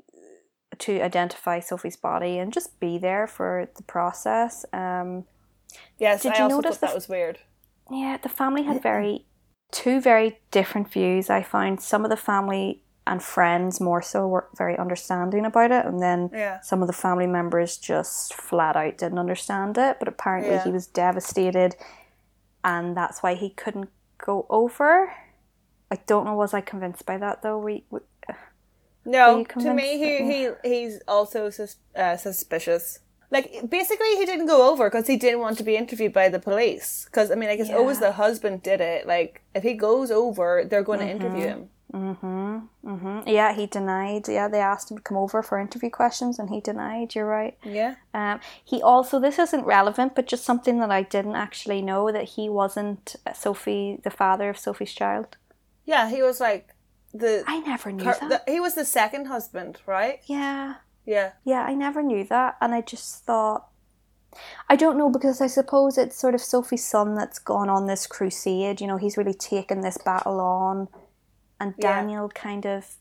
[0.78, 4.64] to identify Sophie's body and just be there for the process.
[4.74, 5.24] Um
[5.98, 7.38] Yes, Did I you also notice thought that was weird.
[7.90, 9.24] yeah, the family had very
[9.70, 11.30] two very different views.
[11.30, 15.86] I found some of the family and friends more so were very understanding about it,
[15.86, 16.60] and then Yeah.
[16.60, 19.98] some of the family members just flat out didn't understand it.
[19.98, 20.64] But apparently, Yeah.
[20.64, 21.76] he was devastated,
[22.64, 25.12] and that's why he couldn't go over.
[25.90, 26.34] I don't know.
[26.34, 27.58] Was I convinced by that though?
[27.58, 28.00] We, we
[29.04, 33.00] No, to me, he, he he's also sus- uh, suspicious.
[33.30, 36.38] Like basically, he didn't go over because he didn't want to be interviewed by the
[36.38, 37.04] police.
[37.06, 39.06] Because I mean, like it's always the husband did it.
[39.06, 41.70] Like if he goes over, they're going to interview him.
[41.92, 43.20] Hmm Mm hmm.
[43.28, 44.28] yeah, he denied.
[44.28, 47.14] Yeah, they asked him to come over for interview questions, and he denied.
[47.14, 47.56] You're right.
[47.64, 47.96] Yeah.
[48.14, 52.24] Um, he also, this isn't relevant, but just something that I didn't actually know that
[52.30, 55.36] he wasn't Sophie, the father of Sophie's child.
[55.84, 56.68] Yeah, he was like
[57.12, 58.44] the, I never knew her- that.
[58.46, 60.20] the he was the second husband, right?
[60.26, 61.32] yeah, Yeah.
[61.44, 63.66] yeah, I never knew that, and I just thought,
[64.68, 68.06] I don't know because I suppose it's sort of Sophie's son that's gone on this
[68.06, 68.80] crusade.
[68.80, 70.86] You know, he's really taken this battle on,
[71.60, 71.96] and Yeah.
[72.00, 72.96] Daniel kind of,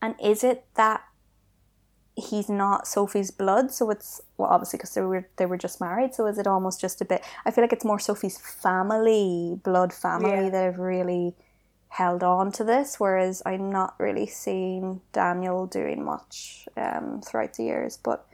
[0.00, 1.02] and is it that
[2.16, 3.72] he's not Sophie's blood?
[3.72, 6.14] So it's well, obviously because they were they were just married.
[6.14, 7.22] So is it almost just a bit?
[7.44, 10.50] I feel like it's more Sophie's family, blood family Yeah.
[10.50, 11.34] that have really
[11.88, 17.64] held on to this, whereas I'm not really seeing Daniel doing much um, throughout the
[17.64, 17.96] years.
[17.96, 18.26] But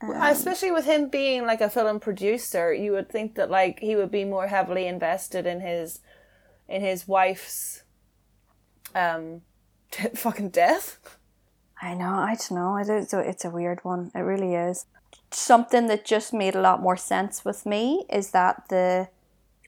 [0.00, 3.96] um, Especially with him being like a film producer, you would think that like he
[3.96, 6.00] would be more heavily invested in his
[6.68, 7.82] in his wife's
[8.94, 9.42] um
[10.14, 10.98] fucking death.
[11.80, 12.76] I know, I don't know.
[12.76, 14.10] It is, it's a weird one.
[14.14, 14.86] It really is.
[15.30, 19.08] Something that just made a lot more sense with me is that the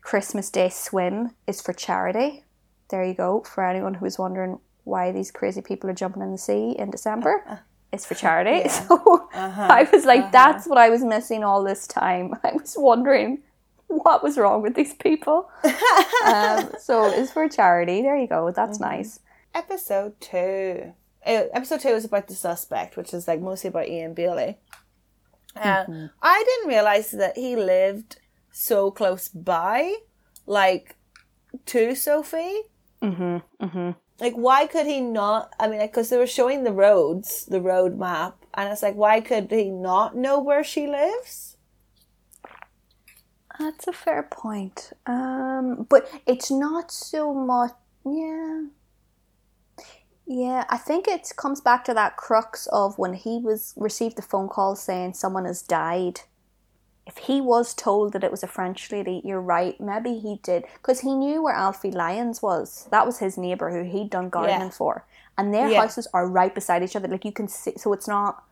[0.02, 2.44] Christmas Day swim is for charity.
[2.88, 3.42] There you go.
[3.42, 7.44] For anyone who's wondering why these crazy people are jumping in the sea in December,
[7.46, 7.56] uh-huh.
[7.92, 8.68] it's for charity.
[8.88, 9.68] So uh-huh.
[9.70, 10.30] I was like, uh-huh.
[10.32, 12.34] that's what I was missing all this time.
[12.42, 13.42] I was wondering
[13.90, 15.50] what was wrong with these people.
[16.24, 18.02] um, so it's for charity.
[18.02, 18.50] There you go.
[18.50, 19.20] That's nice.
[19.54, 20.94] Episode two.
[21.26, 24.58] Uh, episode two is about the suspect, which is like mostly about Ian Bailey.
[25.56, 25.84] Uh,
[26.22, 28.20] I didn't realize that he lived
[28.52, 29.96] so close by,
[30.46, 30.96] like
[31.66, 32.62] to Sophie.
[33.02, 33.64] Mm-hmm.
[33.64, 33.90] Mm-hmm.
[34.20, 35.52] Like, why could he not?
[35.58, 39.20] I mean, because they were showing the roads, the road map, and it's like, why
[39.20, 41.49] could he not know where she lives?
[43.60, 44.92] That's a fair point.
[45.06, 47.72] Um, but it's not so much.
[48.06, 48.62] Yeah.
[50.26, 54.22] Yeah, I think it comes back to that crux of when he was received the
[54.22, 56.20] phone call saying someone has died.
[57.06, 59.78] If he was told that it was a French lady, you're right.
[59.80, 62.86] Maybe he did because he knew where Alfie Lyons was.
[62.90, 64.70] That was his neighbor who he'd done gardening Yeah.
[64.70, 65.04] for,
[65.36, 65.80] and their Yeah.
[65.82, 67.08] houses are right beside each other.
[67.08, 68.44] Like you can see, so it's not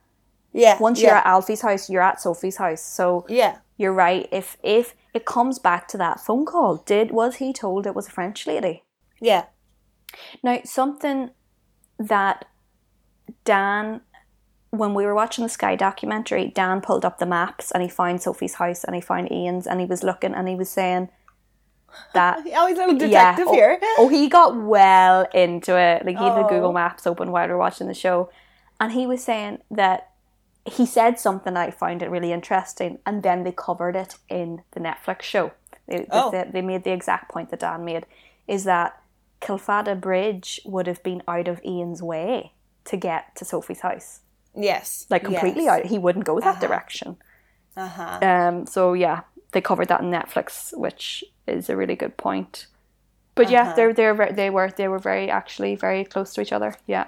[0.59, 0.77] Yeah.
[0.81, 2.83] once yeah, you're at Alfie's house, you're at Sophie's house.
[2.83, 4.29] So yeah, you're right.
[4.33, 8.09] If if it comes back to that phone call, did was he told it was
[8.09, 8.83] a French lady?
[9.21, 9.45] yeah,
[10.43, 11.31] Now something
[11.99, 12.45] that
[13.45, 14.01] Dan,
[14.71, 18.23] when we were watching the Sky documentary, Dan pulled up the maps and he found
[18.23, 21.09] Sophie's house and he found Ian's and he was looking and he was saying
[22.15, 23.79] that Oh, he's a little yeah, detective oh, here.
[23.99, 26.05] oh, he got well into it.
[26.07, 26.49] Like he had the Oh.
[26.49, 28.31] Google Maps open while we were watching the show,
[28.79, 30.11] and he was saying that
[30.69, 34.81] he said something I found it really interesting, and then they covered it in the
[34.81, 35.53] Netflix show.
[35.87, 36.31] They, Oh.
[36.31, 38.07] they, they made the exact point that Dan made,
[38.47, 39.01] is that
[39.41, 42.53] Kealfadda Bridge would have been out of Ian's way
[42.85, 44.21] to get to Sophie's house,
[44.55, 45.87] Yes, like completely out.
[45.87, 47.17] He wouldn't go that direction.
[47.77, 48.19] Uh huh.
[48.23, 49.21] Um, so yeah,
[49.53, 52.67] they covered that in Netflix, which is a really good point.
[53.37, 53.73] But yeah, Uh-huh.
[53.77, 56.75] they're they're they were they were very actually very close to each other.
[56.87, 57.07] Yeah,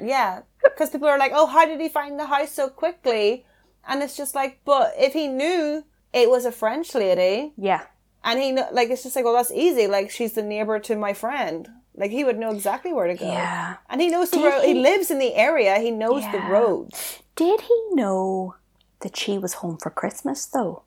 [0.00, 3.44] Yeah, because people are like, "Oh, how did he find the house so quickly?"
[3.86, 7.82] And it's just like, but if he knew it was a French lady, yeah,
[8.24, 9.86] and he kn- like, it's just like, well, that's easy.
[9.88, 11.68] Like, she's the neighbor to my friend.
[11.94, 13.26] Like, he would know exactly where to go.
[13.26, 13.76] yeah.
[13.90, 14.62] And he knows the Did road.
[14.62, 14.74] He?
[14.74, 15.78] he- lives in the area.
[15.78, 17.18] He knows the roads.
[17.36, 18.54] Did he know
[19.00, 20.84] that she was home for Christmas though?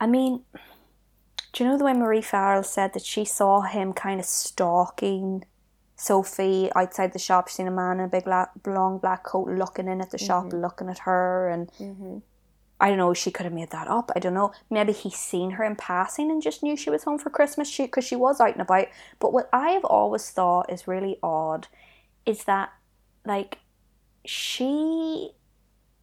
[0.00, 0.42] I mean,
[1.52, 5.44] do you know the way Marie Farrell said that she saw him kind of stalking
[6.00, 9.88] Sophie outside the shop, seen a man in a big la- long black coat looking
[9.88, 10.60] in at the shop, mm-hmm.
[10.60, 12.18] looking at her, and mm-hmm.
[12.80, 13.12] I don't know.
[13.14, 14.12] She could have made that up.
[14.14, 14.52] I don't know.
[14.70, 17.68] Maybe he's seen her in passing and just knew she was home for Christmas.
[17.68, 18.86] She because she was out and about.
[19.18, 21.66] But what I have always thought is really odd
[22.24, 22.72] is that
[23.26, 23.58] like
[24.24, 25.32] she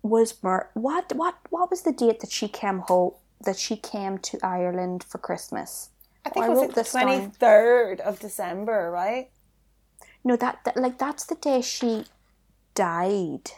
[0.03, 3.13] was mur- what what what was the date that she came home
[3.45, 5.91] that she came to Ireland for Christmas?
[6.25, 9.29] I think I it was like the twenty third of December, right?
[10.25, 12.05] No, that, that like that's the day she
[12.73, 13.51] died.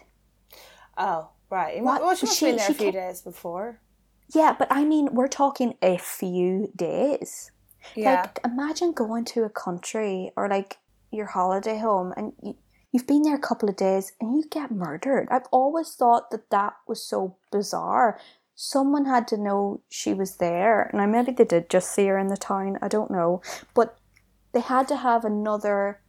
[0.98, 1.82] Oh, right.
[1.82, 2.04] What?
[2.04, 3.80] Well, she must She- been there a few days before.
[4.36, 7.52] Yeah, but I mean, we're talking a few days.
[7.96, 8.22] Yeah.
[8.24, 10.78] Like, imagine going to a country or like
[11.12, 12.58] your holiday home and you,
[12.92, 15.30] you've been there a couple of days and you get murdered.
[15.32, 18.20] I've always thought that that was so bizarre.
[18.56, 22.18] Someone had to know she was there, and I maybe they did just see her
[22.18, 22.80] in the town.
[22.82, 23.42] I don't know,
[23.76, 23.98] but
[24.52, 26.02] they had to have another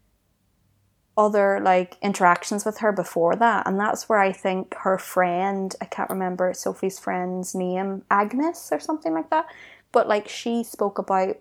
[1.18, 5.84] other like interactions with her before that and that's where i think her friend i
[5.84, 9.44] can't remember sophie's friend's name agnes or something like that
[9.92, 11.36] but like she spoke about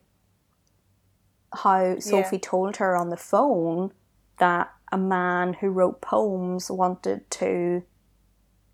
[1.54, 3.92] how sophie told her on the phone
[4.40, 7.84] that a man who wrote poems wanted to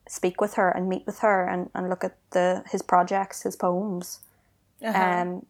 [0.07, 3.55] speak with her and meet with her and, and look at the his projects his
[3.55, 4.19] poems
[4.81, 5.21] Uh-huh.
[5.21, 5.45] um,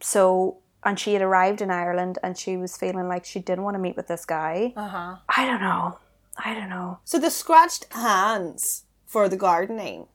[0.00, 3.74] so, and she had arrived in Ireland and she was feeling like she didn't want
[3.74, 4.72] to meet with this guy.
[4.76, 5.16] uh-huh.
[5.28, 5.98] I don't know.
[6.44, 7.00] I don't know.
[7.04, 10.06] So the scratched hands for the gardening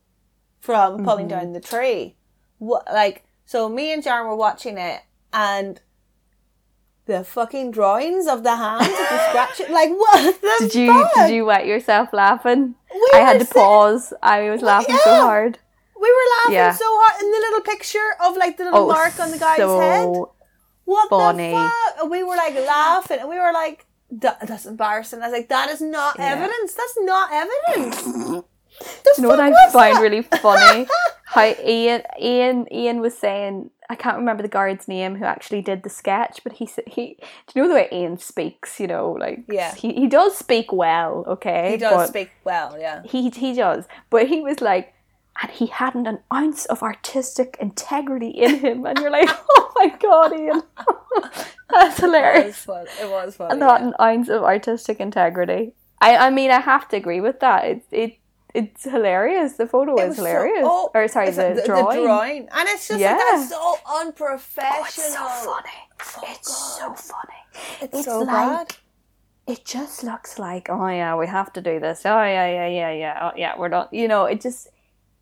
[0.60, 1.40] from pulling Mm-hmm.
[1.40, 2.16] down the tree.
[2.60, 5.02] What like so me and Jan were watching it
[5.34, 5.82] and
[7.06, 11.14] the fucking drawings of the hands of the scratching like what the Did you fuck?
[11.16, 12.76] did you wet yourself laughing?
[12.94, 14.14] We I had to sit- pause.
[14.24, 15.60] I was laughing so hard.
[16.00, 16.72] We were laughing Yeah.
[16.72, 19.58] so hard in the little picture of like the little Oh, mark on the guy's
[19.58, 20.08] so head.
[20.86, 21.52] What funny.
[21.52, 22.02] the fuck?
[22.02, 25.22] And we were like laughing and we were like, that's embarrassing.
[25.22, 26.34] I was like, that is not Yeah.
[26.34, 26.74] evidence.
[26.74, 28.02] That's not evidence.
[28.80, 30.02] the you know what I find that?
[30.02, 30.88] really funny?
[31.26, 35.84] How Ian Ian Ian was saying I can't remember the guard's name who actually did
[35.84, 37.18] the sketch, but he said he
[37.48, 39.74] do you know the way Ian speaks, you know, like Yeah.
[39.74, 41.72] he, he does speak well, okay?
[41.72, 43.02] He does speak well, yeah.
[43.06, 44.93] he he does but he was like
[45.42, 49.90] and he hadn't an ounce of artistic integrity in him and you're like oh my
[50.00, 50.62] god ian
[51.70, 52.00] that's hilarious.
[52.00, 52.88] It hilarious was fun.
[53.02, 53.60] It was fun.
[53.60, 53.88] not yeah.
[53.88, 57.84] an ounce of artistic integrity i i mean i have to agree with that it,
[57.92, 58.14] it
[58.54, 61.66] it's hilarious the photo It is was so- hilarious oh, or sorry it's the, like
[61.66, 62.48] drawing.
[62.52, 63.14] And it's just Yeah.
[63.16, 64.86] like that's so Oh, unprofessional.
[64.86, 65.80] it's so funny
[66.18, 67.42] oh, it's so funny
[67.82, 68.76] It's, It's so like- bad.
[69.48, 72.92] it just looks like oh yeah we have to do this oh yeah yeah yeah
[72.92, 74.70] yeah oh yeah we're not you know it just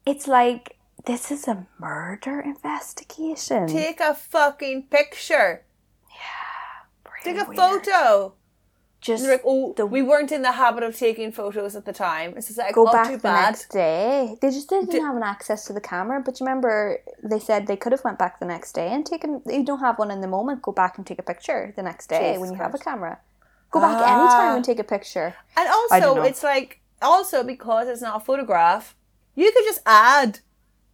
[0.06, 5.64] it's like this is a murder investigation Take a fucking picture.
[7.06, 7.58] Really Take a weird.
[7.58, 8.34] photo.
[9.00, 12.34] just like, oh, the- we weren't in the habit of taking photos at the time.
[12.38, 13.42] It's just like, go back the bad.
[13.50, 17.00] next day they just didn't Di- have an access to the camera but you remember
[17.24, 19.98] they said they could have went back the next day and taken you don't have
[19.98, 22.50] one in the moment go back and take a picture the next day Jesus when
[22.52, 23.18] you have a camera
[23.72, 24.14] go back Ah.
[24.14, 28.96] anytime and take a picture And also, it's like, also because it's not a photograph,
[29.36, 30.40] you could just add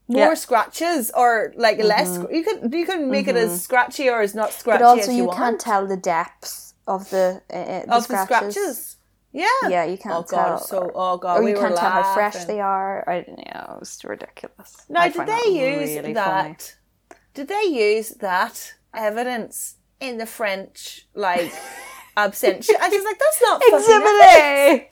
[0.07, 0.27] more.
[0.27, 0.35] Mm-hmm.
[0.35, 2.19] scratches or like less.
[2.31, 5.17] You could you could make it as scratchy or as not scratchy but also as
[5.17, 8.29] you, you, can't tell the depths of the, uh, the, of scratches.
[8.29, 8.97] the scratches.
[9.33, 9.69] Yeah.
[9.69, 12.13] yeah you can't Oh tell god, so oh god, or we you can't tell how
[12.13, 13.03] fresh they are.
[13.07, 14.85] I yeah, it was ridiculous.
[14.89, 16.61] Now, I did they use really that?
[17.11, 17.19] funny.
[17.33, 21.51] Did they use that evidence in the French like
[22.17, 22.79] absentia?
[22.79, 24.87] I was like, that's not Exhibit A.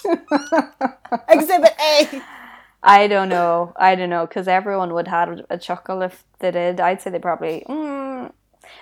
[1.34, 2.22] Exhibit A.
[2.86, 3.74] I don't know.
[3.78, 6.80] I don't know because everyone would have a chuckle if they did.
[6.80, 7.66] I'd say they probably.
[7.68, 8.32] Mm,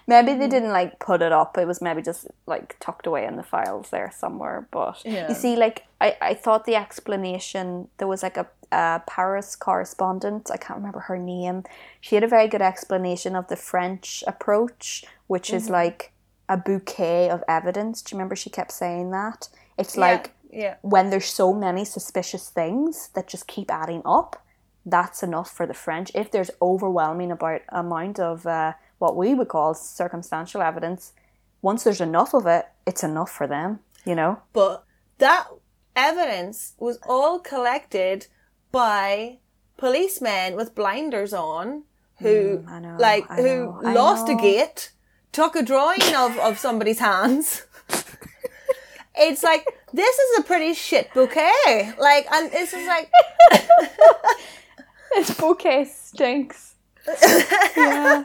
[0.07, 1.57] maybe they didn't like put it up.
[1.57, 4.67] It was maybe just like tucked away in the files there somewhere.
[4.71, 5.29] But Yeah.
[5.29, 10.51] you see, like I, I thought the explanation there was like a, a Paris correspondent.
[10.51, 11.63] I can't remember her name.
[12.01, 16.11] She had a very good explanation of the French approach, which is like
[16.49, 18.01] a bouquet of evidence.
[18.01, 19.47] Do you remember she kept saying that?
[19.77, 20.75] It's like yeah.
[20.81, 24.45] when there's so many suspicious things that just keep adding up,
[24.85, 26.11] that's enough for the French.
[26.13, 31.13] If there's overwhelming about amount of uh, what we would call circumstantial evidence,
[31.61, 33.79] once there's enough of it, it's enough for them.
[34.05, 34.83] You know, But
[35.19, 35.47] that
[35.95, 38.27] evidence was all collected
[38.71, 39.37] by
[39.77, 41.83] policemen with blinders on
[42.19, 44.91] who Mm, I know, like I who know, I lost a gate,
[45.31, 47.65] took a drawing of, of somebody's hands.
[49.15, 51.93] It's like this is a pretty shit bouquet.
[51.97, 53.11] Like and it's just like
[55.13, 56.75] this bouquet stinks.
[57.07, 58.23] yeah,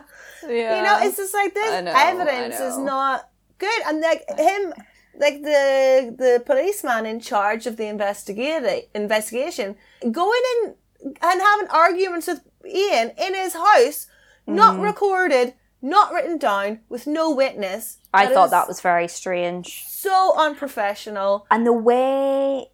[0.49, 0.76] yeah.
[0.76, 3.28] you know, it's just like this know, evidence is not
[3.59, 3.82] good.
[3.86, 4.72] And like him
[5.18, 9.76] like the the policeman in charge of the investigate investigation
[10.11, 10.74] going in
[11.22, 14.07] and having arguments with Ian in his house,
[14.47, 14.82] not Mm-hmm.
[14.82, 17.99] recorded, not written down, with no witness.
[18.12, 19.85] I thought that was very strange.
[19.89, 21.47] so unprofessional.
[21.51, 22.66] and the way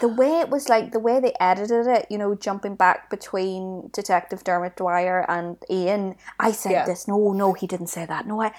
[0.00, 3.90] the way it was like the way they edited it you know jumping back between
[3.92, 6.86] detective dermot dwyer and ian i said Yeah.
[6.86, 8.54] this no no he didn't say that no i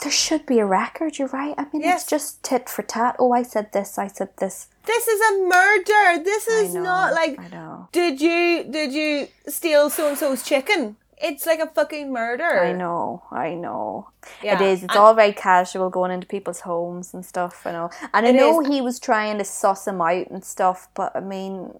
[0.00, 2.02] there should be a record you're right i mean Yes.
[2.02, 5.32] it's just tit for tat oh i said this i said this This is a
[5.44, 6.24] murder.
[6.24, 7.88] This is know, not like I know.
[7.92, 10.96] did you did you steal so and so's chicken?
[11.20, 12.60] It's like a fucking murder.
[12.60, 14.08] i know i know
[14.42, 17.72] Yeah, it is it's and- all very casual going into people's homes and stuff i
[17.72, 18.68] know and i know is.
[18.68, 21.72] he was trying to suss him out and stuff but i mean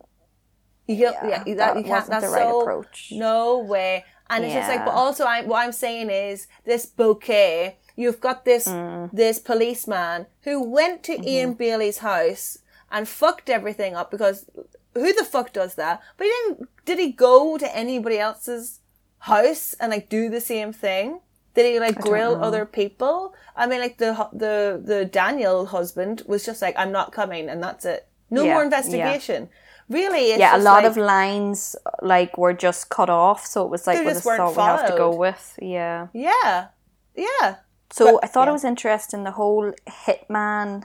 [0.91, 3.13] yeah, Yeah, that, that wasn't That's the right so, approach.
[3.13, 4.05] No way.
[4.31, 7.77] And it's just like, but also, I, what I'm saying is, this bouquet.
[7.95, 9.11] You've got this Mm.
[9.13, 11.29] this policeman who went to Mm-hmm.
[11.29, 12.59] Ian Bailey's house
[12.91, 14.47] and fucked everything up because
[14.95, 16.01] who the fuck does that?
[16.17, 16.69] But he didn't.
[16.87, 18.81] Did he go to anybody else's
[19.21, 21.21] house and like do the same thing?
[21.55, 23.35] Did he like grill other people?
[23.57, 27.63] I mean, like the the the Daniel husband was just like, I'm not coming, and
[27.63, 28.07] that's it.
[28.31, 28.67] No Yeah, more yeah.
[28.67, 29.49] investigation.
[29.89, 33.71] Really, it's yeah, a lot like- of lines like were just cut off, so it
[33.71, 35.59] was like well, this is all we have to go with.
[35.61, 36.09] Yeah.
[36.13, 36.69] Yeah,
[37.17, 37.57] yeah.
[37.91, 38.51] So But- I thought yeah.
[38.51, 39.73] it was interesting the whole
[40.07, 40.85] hitman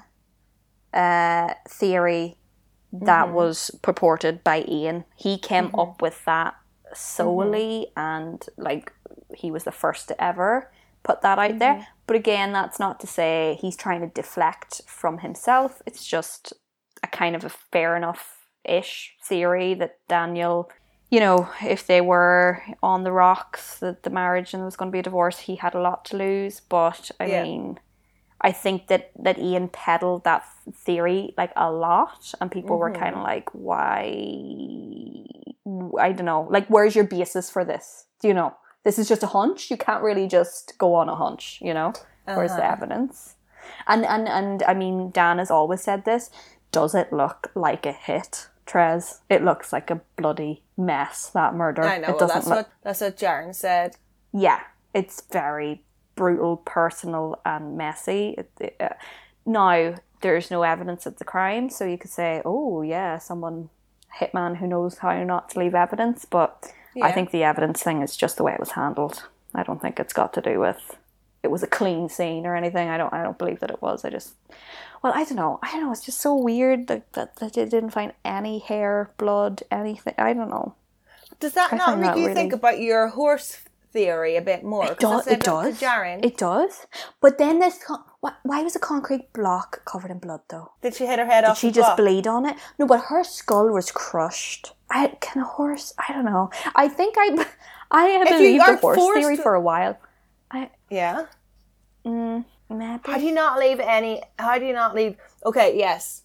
[0.94, 2.38] uh, theory
[2.92, 3.34] that Mm-hmm.
[3.36, 5.04] was purported by Ian.
[5.16, 6.54] He came up with that
[6.96, 8.00] solely, Mm-hmm.
[8.00, 8.94] and like
[9.36, 10.72] he was the first to ever
[11.04, 11.60] put that out Mm-hmm.
[11.60, 11.88] there.
[12.08, 15.82] But again, that's not to say he's trying to deflect from himself.
[15.86, 16.54] It's just
[17.02, 20.70] a kind of a fair enough ish theory that Daniel,
[21.10, 24.90] you know, if they were on the rocks, that the marriage and there was going
[24.90, 26.60] to be a divorce, he had a lot to lose.
[26.62, 27.44] But I Yeah.
[27.44, 27.80] mean,
[28.44, 33.16] I think that that Ian peddled that theory like a lot, and people were kind
[33.16, 33.24] of mm-hmm.
[33.24, 34.04] like, "Why?"
[36.00, 36.48] I don't know.
[36.50, 38.06] Like, where's your basis for this?
[38.20, 38.56] Do you know?
[38.84, 39.72] This is just a hunch.
[39.72, 41.60] You can't really just go on a hunch.
[41.62, 41.94] You know,
[42.26, 42.74] where's the uh-huh.
[42.74, 43.36] evidence?
[43.88, 46.30] And and and I mean, Dan has always said this.
[46.72, 49.20] Does it look like a hit, Trez?
[49.30, 51.30] It looks like a bloody mess.
[51.30, 51.84] That murder.
[51.84, 52.10] I know.
[52.10, 52.58] It Well, doesn't that's look.
[52.58, 53.96] what that's what Jaren said.
[54.34, 54.60] Yeah,
[54.94, 55.84] it's very
[56.16, 58.38] brutal, personal, and messy.
[58.80, 58.90] Uh,
[59.46, 63.70] now there's no evidence of the crime, so you could say, "Oh, yeah, someone
[64.20, 68.16] hitman who knows how not to leave evidence." But I think the evidence thing is
[68.16, 69.28] just the way it was handled.
[69.56, 70.98] I don't think it's got to do with
[71.44, 72.90] it was a clean scene or anything.
[72.90, 73.14] I don't.
[73.14, 74.06] I don't believe that it was.
[74.06, 74.34] I just.
[75.04, 75.60] Well, I don't know.
[75.62, 75.92] I don't know.
[75.92, 80.14] It's just so weird that, that, that they didn't find any hair, blood, anything.
[80.18, 80.76] I don't know.
[81.42, 83.58] Does that I not make you think about your horse
[83.94, 84.86] theory a bit more?
[84.92, 85.28] It does.
[85.28, 85.80] It does.
[85.80, 86.26] Jaren.
[86.26, 86.86] It does.
[87.22, 87.78] But then this.
[87.84, 90.72] Con- why, why was a concrete block covered in blood though?
[90.82, 91.60] Did she hit her head Did off?
[91.60, 91.98] she the just block?
[91.98, 92.58] bleed on it?
[92.80, 94.74] No, but her skull was crushed.
[94.90, 95.94] I can a horse?
[95.98, 96.50] I don't know.
[96.76, 97.46] I think I.
[97.92, 100.00] I had believed the horse theory to- for a while.
[100.52, 101.26] I Yeah.
[102.06, 103.02] mm, maybe.
[103.06, 104.22] How do you not leave any?
[104.40, 105.16] How do you not leave?
[105.46, 106.24] Okay, yes.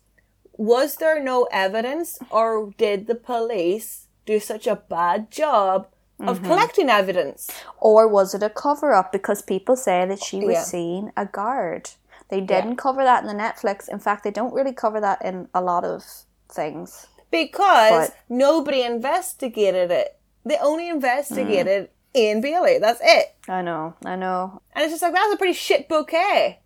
[0.56, 5.86] Was there no evidence, or did the police do such a bad job
[6.20, 6.28] Mm-hmm.
[6.28, 7.48] of collecting evidence?
[7.78, 10.62] Or was it a cover up because people say that she was Yeah.
[10.64, 11.90] seeing a guard?
[12.28, 13.88] They didn't cover that in the Netflix.
[13.88, 16.04] In fact, they don't really cover that in a lot of
[16.50, 17.06] things.
[17.30, 20.18] Because But- nobody investigated it.
[20.44, 22.18] They only investigated Mm.
[22.20, 22.78] Ian Bailey.
[22.78, 23.36] That's it.
[23.48, 24.60] I know, I know.
[24.74, 26.58] And it's just like that's a pretty shit bouquet.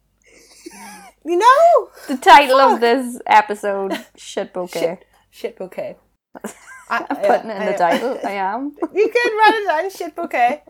[1.24, 1.90] you know?
[2.08, 4.80] The title of this episode, shit bouquet.
[4.80, 5.96] Shit, shit bouquet.
[6.92, 8.18] I, I'm putting it in the title.
[8.24, 8.76] I am.
[8.94, 10.62] You could write it down, shit bouquet.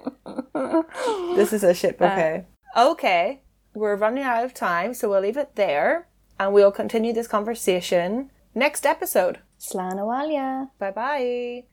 [1.37, 2.47] this is a shit bouquet.
[2.77, 3.43] okay,
[3.75, 6.09] we're running out of time, so we'll leave it there,
[6.39, 9.41] and we'll continue this conversation next episode.
[9.59, 10.71] Slanowalia.
[10.79, 11.65] Bye bye.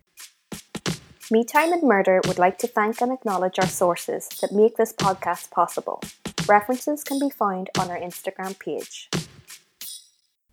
[1.32, 4.94] Me Time and Murder would like to thank and acknowledge our sources that make this
[4.94, 6.02] podcast possible.
[6.48, 9.10] References can be found on our Instagram page.